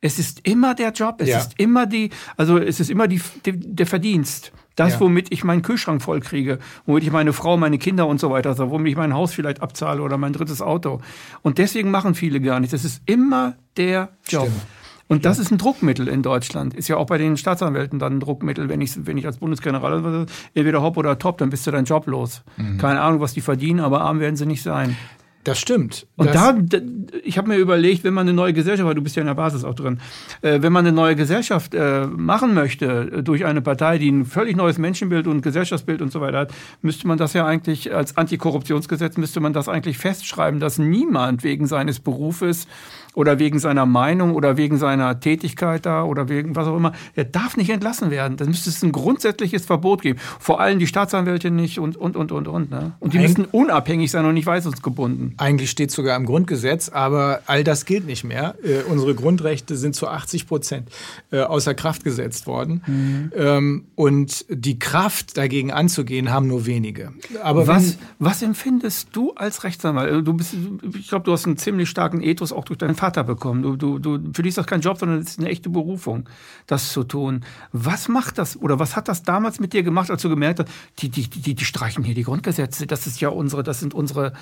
[0.00, 1.38] Es ist immer der Job, es Ja.
[1.38, 4.52] ist immer die, also es ist immer die, die, der Verdienst.
[4.76, 5.00] Das, Ja.
[5.00, 8.50] womit ich meinen Kühlschrank voll kriege, womit ich meine Frau, meine Kinder und so weiter,
[8.50, 11.00] also womit ich mein Haus vielleicht abzahle oder mein drittes Auto.
[11.42, 12.72] Und deswegen machen viele gar nichts.
[12.72, 14.44] Es ist immer der Job.
[14.46, 14.62] Stimmt.
[15.08, 16.72] Und das ist ein Druckmittel in Deutschland.
[16.72, 18.68] Ist ja auch bei den Staatsanwälten dann ein Druckmittel.
[18.68, 22.06] Wenn ich, wenn ich als Bundesgeneral entweder hopp oder top, dann bist du dein Job
[22.06, 22.42] los.
[22.56, 22.78] Mhm.
[22.78, 24.96] Keine Ahnung, was die verdienen, aber arm werden sie nicht sein.
[25.44, 26.06] Das stimmt.
[26.16, 26.78] Und das, da,
[27.24, 29.34] ich habe mir überlegt, wenn man eine neue Gesellschaft, weil du bist ja in der
[29.34, 29.98] Basis auch drin,
[30.42, 34.26] äh, wenn man eine neue Gesellschaft äh, machen möchte äh, durch eine Partei, die ein
[34.26, 38.18] völlig neues Menschenbild und Gesellschaftsbild und so weiter hat, müsste man das ja eigentlich als
[38.18, 42.66] Antikorruptionsgesetz müsste man das eigentlich festschreiben, dass niemand wegen seines Berufes
[43.14, 46.92] oder wegen seiner Meinung oder wegen seiner Tätigkeit da oder wegen was auch immer.
[47.16, 48.36] Er darf nicht entlassen werden.
[48.36, 50.20] Da müsste es ein grundsätzliches Verbot geben.
[50.38, 52.70] Vor allem die Staatsanwälte nicht und, und, und, und, und.
[52.70, 52.92] Ne?
[53.00, 55.34] Und die Eig müssen unabhängig sein und nicht weisungsgebunden.
[55.38, 58.54] Eigentlich steht sogar im Grundgesetz, aber all das gilt nicht mehr.
[58.62, 60.88] Äh, unsere Grundrechte sind zu 80 Prozent
[61.32, 62.82] äh, außer Kraft gesetzt worden.
[62.86, 63.32] Mhm.
[63.36, 67.12] Ähm, und die Kraft dagegen anzugehen, haben nur wenige.
[67.42, 70.26] Aber was, was empfindest du als Rechtsanwalt?
[70.26, 70.54] Du bist,
[70.96, 73.62] ich glaube, du hast einen ziemlich starken Ethos auch durch deinen Vater bekommen.
[73.62, 76.28] Du, du, du, für dich ist das kein Job, sondern es ist eine echte Berufung,
[76.66, 77.44] das zu tun.
[77.72, 80.68] Was macht das oder was hat das damals mit dir gemacht, als du gemerkt hast,
[80.98, 84.34] die, die, die, die streichen hier die Grundgesetze, das ist ja unsere, das sind unsere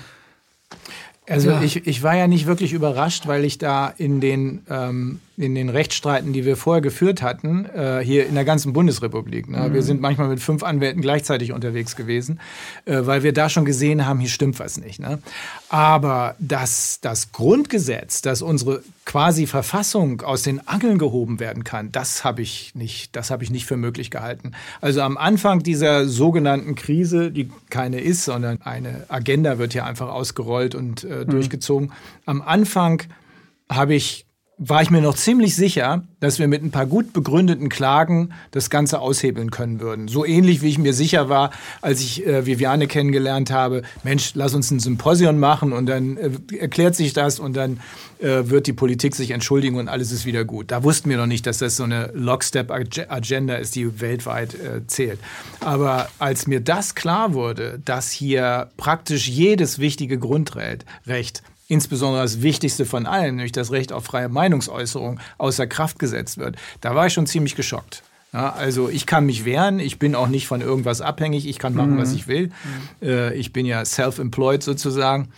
[1.27, 1.61] also ja.
[1.61, 5.69] ich, ich war ja nicht wirklich überrascht, weil ich da in den ähm, in den
[5.69, 9.47] Rechtsstreiten, die wir vorher geführt hatten, äh, hier in der ganzen Bundesrepublik.
[9.47, 9.69] Ne?
[9.69, 9.73] Mhm.
[9.73, 12.41] Wir sind manchmal mit fünf Anwälten gleichzeitig unterwegs gewesen,
[12.83, 14.99] äh, weil wir da schon gesehen haben, hier stimmt was nicht.
[14.99, 15.19] Ne?
[15.69, 22.25] Aber dass das Grundgesetz, dass unsere quasi Verfassung aus den Angeln gehoben werden kann, das
[22.25, 24.51] habe ich nicht, das habe ich nicht für möglich gehalten.
[24.81, 30.09] Also am Anfang dieser sogenannten Krise, die keine ist, sondern eine Agenda wird hier einfach
[30.09, 31.29] ausgerollt und äh, mhm.
[31.29, 31.93] durchgezogen.
[32.25, 33.03] Am Anfang
[33.69, 34.25] habe ich
[34.59, 38.69] war ich mir noch ziemlich sicher, dass wir mit ein paar gut begründeten Klagen das
[38.69, 40.09] Ganze aushebeln können würden.
[40.09, 41.51] So ähnlich wie ich mir sicher war,
[41.81, 46.31] als ich äh, Viviane kennengelernt habe, Mensch, lass uns ein Symposion machen und dann äh,
[46.57, 47.79] erklärt sich das und dann
[48.19, 50.71] äh, wird die Politik sich entschuldigen und alles ist wieder gut.
[50.71, 55.19] Da wussten wir noch nicht, dass das so eine Lockstep-Agenda ist, die weltweit äh, zählt.
[55.61, 62.85] Aber als mir das klar wurde, dass hier praktisch jedes wichtige Grundrecht insbesondere das Wichtigste
[62.85, 66.57] von allen, nämlich das Recht auf freie Meinungsäußerung, außer Kraft gesetzt wird.
[66.81, 68.03] Da war ich schon ziemlich geschockt.
[68.33, 71.73] Ja, also ich kann mich wehren, ich bin auch nicht von irgendwas abhängig, ich kann
[71.73, 71.99] machen, mhm.
[71.99, 72.47] was ich will.
[73.01, 73.07] Mhm.
[73.07, 75.29] Äh, ich bin ja self-employed sozusagen.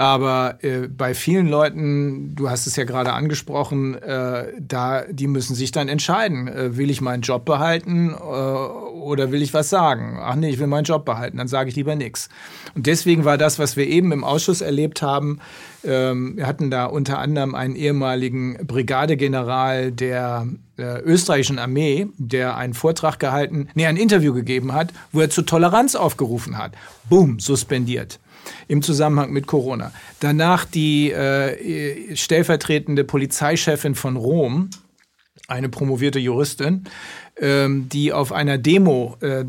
[0.00, 5.54] Aber äh, bei vielen Leuten, du hast es ja gerade angesprochen, äh, da die müssen
[5.54, 10.18] sich dann entscheiden, äh, will ich meinen Job behalten äh, oder will ich was sagen?
[10.18, 12.30] Ach nee, ich will meinen Job behalten, dann sage ich lieber nichts.
[12.74, 15.38] Und deswegen war das, was wir eben im Ausschuss erlebt haben,
[15.84, 20.48] ähm, wir hatten da unter anderem einen ehemaligen Brigadegeneral der
[20.78, 25.44] äh, österreichischen Armee, der einen Vortrag gehalten, nee, ein Interview gegeben hat, wo er zur
[25.44, 26.72] Toleranz aufgerufen hat.
[27.10, 28.18] Boom, suspendiert
[28.68, 29.92] im Zusammenhang mit Corona.
[30.20, 34.70] Danach die äh, stellvertretende Polizeichefin von Rom,
[35.48, 36.84] eine promovierte Juristin,
[37.38, 39.44] ähm, die auf einer Demo äh,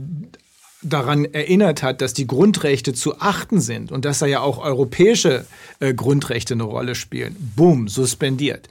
[0.82, 5.46] daran erinnert hat, dass die Grundrechte zu achten sind und dass da ja auch europäische
[5.80, 7.36] äh, Grundrechte eine Rolle spielen.
[7.56, 8.68] Boom, suspendiert.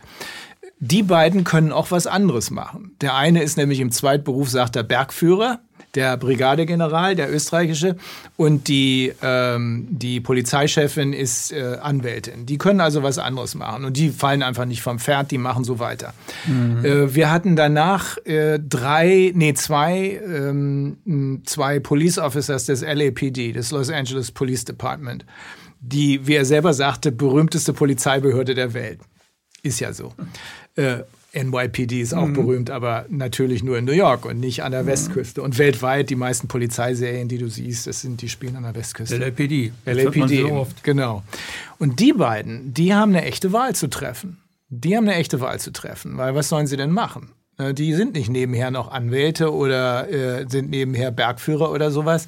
[0.83, 2.97] Die beiden können auch was anderes machen.
[3.03, 5.61] Der eine ist nämlich im Zweitberuf, sagt der Bergführer,
[5.95, 7.97] der Brigadegeneral, der österreichische,
[8.37, 12.47] und die, ähm, die Polizeichefin ist äh, Anwältin.
[12.47, 15.65] Die können also was anderes machen und die fallen einfach nicht vom Pferd, die machen
[15.65, 16.15] so weiter.
[16.47, 16.85] Mhm.
[16.85, 23.71] Äh, wir hatten danach äh, drei, nee, zwei, ähm, zwei Police Officers des LAPD, des
[23.71, 25.27] Los Angeles Police Department,
[25.81, 29.01] die, wie er selber sagte, berühmteste Polizeibehörde der Welt.
[29.63, 30.13] Ist ja so.
[30.77, 31.03] Äh,
[31.33, 32.33] NYPD ist auch mhm.
[32.33, 34.89] berühmt, aber natürlich nur in New York und nicht an der mhm.
[34.89, 35.43] Westküste.
[35.43, 39.17] Und weltweit die meisten Polizeiserien, die du siehst, das sind die spielen an der Westküste.
[39.17, 39.73] LAPD.
[39.87, 41.23] LAPD, so genau.
[41.79, 44.39] Und die beiden, die haben eine echte Wahl zu treffen.
[44.69, 47.31] Die haben eine echte Wahl zu treffen, weil was sollen sie denn machen?
[47.59, 52.27] Äh, die sind nicht nebenher noch Anwälte oder äh, sind nebenher Bergführer oder sowas,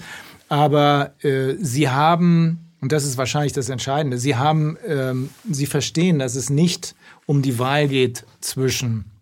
[0.48, 4.18] aber äh, sie haben und das ist wahrscheinlich das Entscheidende.
[4.18, 6.96] Sie haben, ähm, sie verstehen, dass es nicht
[7.26, 9.12] um die Wahl geht zwischen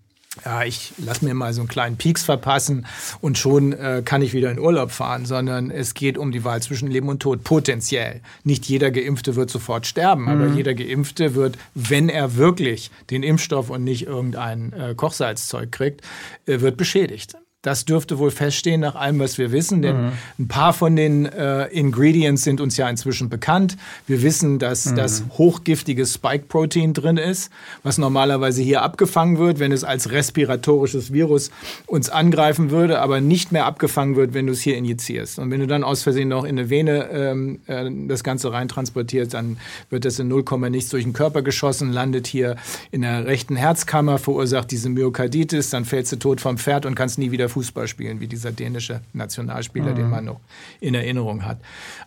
[0.45, 2.87] ja, ich lass mir mal so einen kleinen Peaks verpassen
[3.21, 6.63] und schon äh, kann ich wieder in Urlaub fahren, sondern es geht um die Wahl
[6.63, 8.21] zwischen Leben und Tod, potenziell.
[8.45, 10.29] Nicht jeder Geimpfte wird sofort sterben, mhm.
[10.29, 16.03] aber jeder Geimpfte wird, wenn er wirklich den Impfstoff und nicht irgendein äh, Kochsalzzeug kriegt,
[16.47, 17.37] äh, wird beschädigt.
[17.63, 20.13] Das dürfte wohl feststehen nach allem, was wir wissen, denn mhm.
[20.39, 23.77] ein paar von den äh, Ingredients sind uns ja inzwischen bekannt.
[24.07, 24.97] Wir wissen, dass mhm.
[24.97, 27.53] das hochgiftige Spike-Protein drin ist,
[27.83, 31.51] was normalerweise hier abgefangen wird, wenn es als respiratorisches Virus
[31.85, 35.39] uns angreifen würde, aber nicht mehr abgefangen wird, wenn du es hier injizierst.
[35.39, 39.35] Und wenn du dann aus Versehen noch in eine Vene ähm, äh, das Ganze reintransportierst,
[39.35, 39.59] dann
[39.91, 42.57] wird das in 0, nichts durch den Körper geschossen, landet hier
[42.91, 47.19] in der rechten Herzkammer, verursacht diese Myokarditis, dann fällst du tot vom Pferd und kannst
[47.19, 49.97] nie wieder Fußball spielen, wie dieser dänische Nationalspieler, mhm.
[49.97, 50.41] den man noch
[50.81, 51.59] in Erinnerung hat.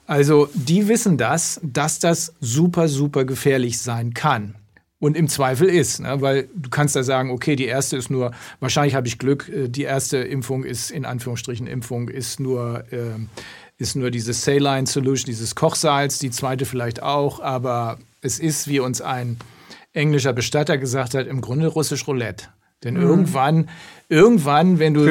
[0.08, 4.56] Also die wissen das, dass das super, super gefährlich sein kann
[5.04, 6.00] und im Zweifel ist.
[6.00, 6.22] Ne?
[6.22, 8.32] Weil du kannst da sagen, okay, die erste ist nur,
[8.62, 13.20] wahrscheinlich habe ich Glück, äh, die erste Impfung ist, in Anführungsstrichen Impfung, ist nur, äh,
[13.78, 18.80] ist nur diese Saline Solution, dieses Kochsalz, die zweite vielleicht auch, aber es ist, wie
[18.80, 19.38] uns ein
[19.92, 22.48] englischer Bestatter gesagt hat, im Grunde russisch Roulette.
[22.84, 23.02] Denn mhm.
[23.02, 23.70] irgendwann,
[24.10, 25.06] irgendwann, wenn du,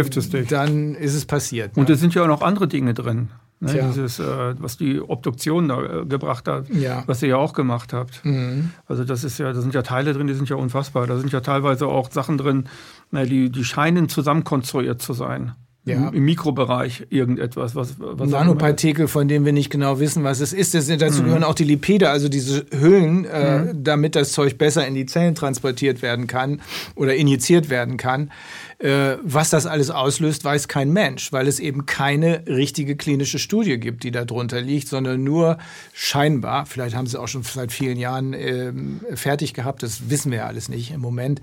[0.49, 1.77] dann ist es passiert.
[1.77, 1.95] Und ne?
[1.95, 3.29] es sind ja auch noch andere Dinge drin.
[3.61, 7.05] Ne, dieses, äh, was die Obduktion da äh, gebracht hat, ja.
[7.07, 8.25] was ihr ja auch gemacht habt.
[8.25, 8.71] Mhm.
[8.89, 11.07] Also das ist ja, da sind ja Teile drin, die sind ja unfassbar.
[11.07, 12.65] Da sind ja teilweise auch Sachen drin,
[13.13, 15.53] na, die, die scheinen zusammenkonstruiert zu sein
[15.85, 16.09] ja.
[16.09, 17.75] im, Mikrobereich irgendetwas.
[17.75, 20.75] Was, was Nanopartikel, von denen wir nicht genau wissen, was es ist.
[20.75, 21.27] Das, dazu mhm.
[21.27, 23.85] gehören auch die Lipide, also diese Hüllen, äh, mhm.
[23.85, 26.61] damit das Zeug besser in die Zellen transportiert werden kann
[26.95, 28.31] oder injiziert werden kann.
[28.79, 33.79] Äh, was das alles auslöst, weiß kein Mensch, weil es eben keine richtige klinische Studie
[33.79, 35.59] gibt, die darunter liegt, sondern nur
[35.93, 38.73] scheinbar, vielleicht haben sie auch schon seit vielen Jahren äh,
[39.15, 41.41] fertig gehabt, das wissen wir ja alles nicht im Moment,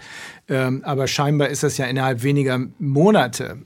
[0.50, 3.60] ähm, aber scheinbar ist das ja innerhalb weniger Monate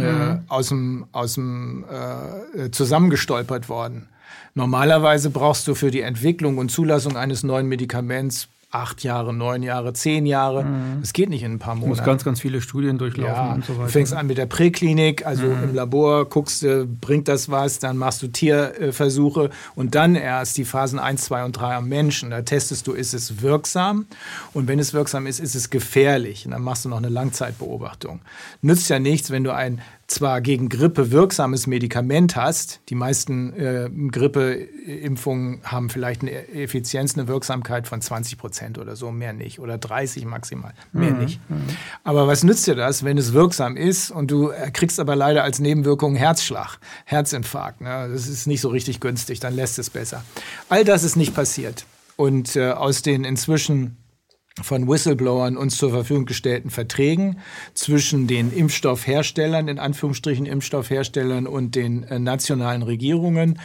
[0.00, 0.40] äh, mhm.
[0.48, 4.08] aus dem, aus dem äh, zusammengestolpert worden.
[4.54, 9.94] Normalerweise brauchst du für die Entwicklung und Zulassung eines neuen Medikaments acht Jahre, neun Jahre,
[9.94, 10.64] zehn Jahre.
[10.64, 11.00] Mhm.
[11.00, 11.90] Das geht nicht in ein paar Monaten.
[11.90, 13.86] Du musst ganz, ganz viele Studien durchlaufen ja, und so weiter.
[13.86, 15.64] Du fängst an mit der Präklinik, also mhm.
[15.64, 20.66] im Labor guckst du, bringt das was, dann machst du Tierversuche und dann erst die
[20.66, 22.30] Phasen 1, 2 und 3 am Menschen.
[22.30, 24.06] Da testest du, ist es wirksam
[24.52, 26.44] und wenn es wirksam ist, ist es gefährlich.
[26.44, 28.20] Und dann machst du noch eine Langzeitbeobachtung.
[28.60, 33.90] Nützt ja nichts, wenn du ein zwar gegen Grippe wirksames Medikament hast, die meisten äh,
[34.10, 39.76] Grippeimpfungen haben vielleicht eine Effizienz, eine Wirksamkeit von 20 Prozent oder so, mehr nicht, oder
[39.76, 41.18] 30 maximal, mehr mhm.
[41.18, 41.50] nicht.
[41.50, 41.66] Mhm.
[42.04, 45.58] Aber was nützt dir das, wenn es wirksam ist und du kriegst aber leider als
[45.58, 48.08] Nebenwirkung Herzschlag, Herzinfarkt, ne?
[48.10, 50.24] das ist nicht so richtig günstig, dann lässt es besser.
[50.70, 51.84] All das ist nicht passiert.
[52.16, 53.96] Und äh, aus den inzwischen
[54.62, 57.38] von Whistleblowern uns zur Verfügung gestellten Verträgen
[57.74, 63.58] zwischen den Impfstoffherstellern, in Anführungsstrichen Impfstoffherstellern und den äh, nationalen Regierungen,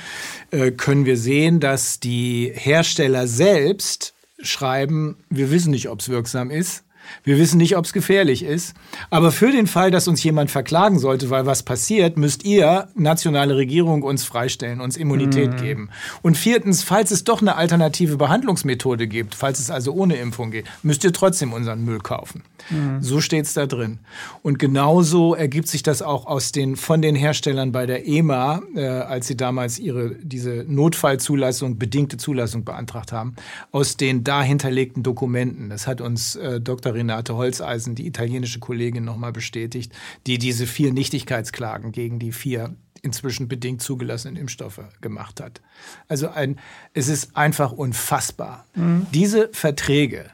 [0.51, 6.51] äh, können wir sehen, dass die Hersteller selbst schreiben, wir wissen nicht, ob es wirksam
[6.51, 6.83] ist.
[7.23, 8.75] Wir wissen nicht, ob es gefährlich ist.
[9.09, 13.55] Aber für den Fall, dass uns jemand verklagen sollte, weil was passiert, müsst ihr, nationale
[13.55, 15.57] Regierung, uns freistellen, uns Immunität mhm.
[15.57, 15.89] geben.
[16.21, 20.65] Und viertens, falls es doch eine alternative Behandlungsmethode gibt, falls es also ohne Impfung geht,
[20.81, 22.43] müsst ihr trotzdem unseren Müll kaufen.
[22.69, 23.01] Mhm.
[23.01, 23.99] So steht es da drin.
[24.41, 28.85] Und genauso ergibt sich das auch aus den, von den Herstellern bei der EMA, äh,
[28.85, 33.35] als sie damals ihre, diese Notfallzulassung, bedingte Zulassung beantragt haben,
[33.71, 35.69] aus den dahinterlegten Dokumenten.
[35.69, 36.92] Das hat uns äh, Dr.
[36.93, 39.93] Renate Holzeisen, die italienische Kollegin, nochmal bestätigt,
[40.27, 45.61] die diese vier Nichtigkeitsklagen gegen die vier inzwischen bedingt zugelassenen Impfstoffe gemacht hat.
[46.07, 46.57] Also ein,
[46.93, 48.65] es ist einfach unfassbar.
[48.75, 49.07] Mhm.
[49.11, 50.31] Diese Verträge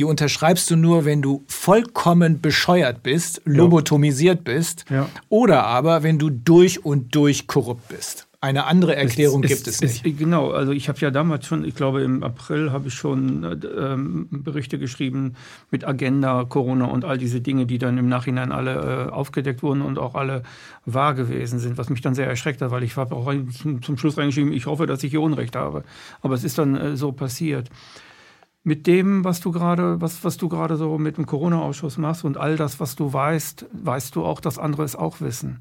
[0.00, 5.10] die unterschreibst du nur, wenn du vollkommen bescheuert bist, lobotomisiert bist ja.
[5.28, 8.26] oder aber wenn du durch und durch korrupt bist.
[8.42, 10.18] Eine andere Erklärung es, gibt es, es nicht.
[10.18, 13.66] genau, also ich habe ja damals schon, ich glaube im April habe ich schon äh,
[13.66, 15.34] ähm, Berichte geschrieben
[15.70, 19.82] mit Agenda, Corona und all diese Dinge, die dann im Nachhinein alle äh, aufgedeckt wurden
[19.82, 20.42] und auch alle
[20.86, 23.30] wahr gewesen sind, was mich dann sehr erschreckt hat, weil ich habe auch
[23.60, 25.84] zum, zum Schluss reingeschrieben, ich hoffe, dass ich hier Unrecht habe.
[26.22, 27.68] Aber es ist dann äh, so passiert
[28.62, 32.38] mit dem, was du gerade, was, was du gerade so mit dem Corona-Ausschuss machst und
[32.38, 35.60] all das, was du weißt, weißt du auch, dass andere es auch wissen.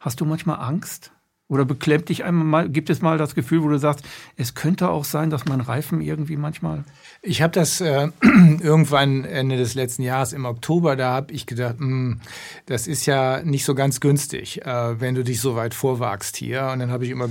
[0.00, 1.12] Hast du manchmal Angst?
[1.48, 4.90] Oder beklemmt dich einmal mal, gibt es mal das Gefühl, wo du sagst, es könnte
[4.90, 6.84] auch sein, dass mein Reifen irgendwie manchmal.
[7.20, 11.80] Ich habe das äh, irgendwann Ende des letzten Jahres im Oktober, da habe ich gedacht,
[11.80, 12.20] mh, hm,
[12.66, 16.70] das ist ja nicht so ganz günstig, äh, wenn du dich so weit vorwagst hier.
[16.72, 17.28] Und dann habe ich immer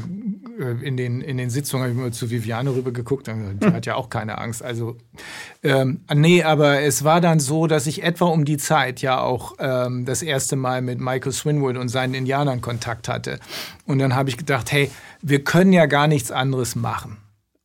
[0.60, 3.74] äh, in den, in den Sitzungen ich immer zu Viviane rübergeguckt, und die hm.
[3.74, 4.62] hat ja auch keine Angst.
[4.62, 4.98] Also
[5.64, 9.54] ähm, nee, aber es war dann so, dass ich etwa um die Zeit ja auch
[9.60, 13.40] ähm, das erste Mal mit Michael Swinwood und seinen Indianern Kontakt hatte.
[13.86, 17.18] Und dann habe ich gedacht, hey, wir können ja gar nichts anderes machen.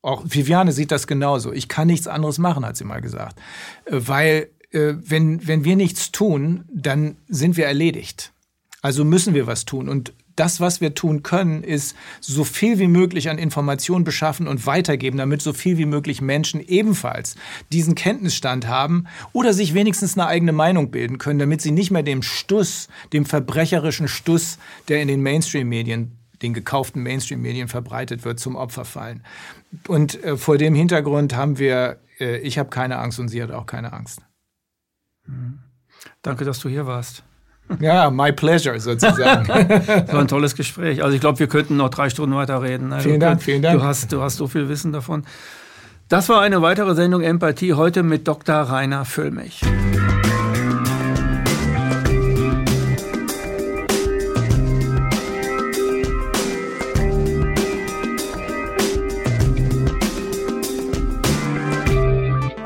[0.02, 1.52] Auch Viviane sieht das genauso.
[1.52, 3.38] Ich kann nichts anderes machen, hat sie mal gesagt.
[3.86, 8.32] Äh, weil äh, wenn, wenn wir nichts tun, dann sind wir erledigt.
[8.80, 9.88] Also müssen wir was tun.
[9.88, 14.66] Und das, was wir tun können, ist so viel wie möglich an Informationen beschaffen und
[14.66, 17.36] weitergeben, damit so viel wie möglich Menschen ebenfalls
[17.70, 22.02] diesen Kenntnisstand haben oder sich wenigstens eine eigene Meinung bilden können, damit sie nicht mehr
[22.02, 28.56] dem Stuss, dem verbrecherischen Stuss, der in den Mainstream-Medien den gekauften Mainstream-Medien verbreitet wird, zum
[28.56, 29.24] Opfer fallen.
[29.88, 33.50] Und äh, vor dem Hintergrund haben wir, äh, ich habe keine Angst und sie hat
[33.50, 34.20] auch keine Angst.
[35.26, 35.58] Mhm.
[36.22, 37.22] Danke, dass du hier warst.
[37.80, 39.46] Ja, my pleasure sozusagen.
[39.78, 41.02] das war ein tolles Gespräch.
[41.02, 42.92] Also ich glaube, wir könnten noch drei Stunden weiter reden.
[42.92, 43.78] Also vielen Dank, vielen Dank.
[43.78, 45.24] Du hast, du hast so viel Wissen davon.
[46.08, 48.56] Das war eine weitere Sendung Empathie heute mit Dr.
[48.56, 49.62] Rainer Füllmich.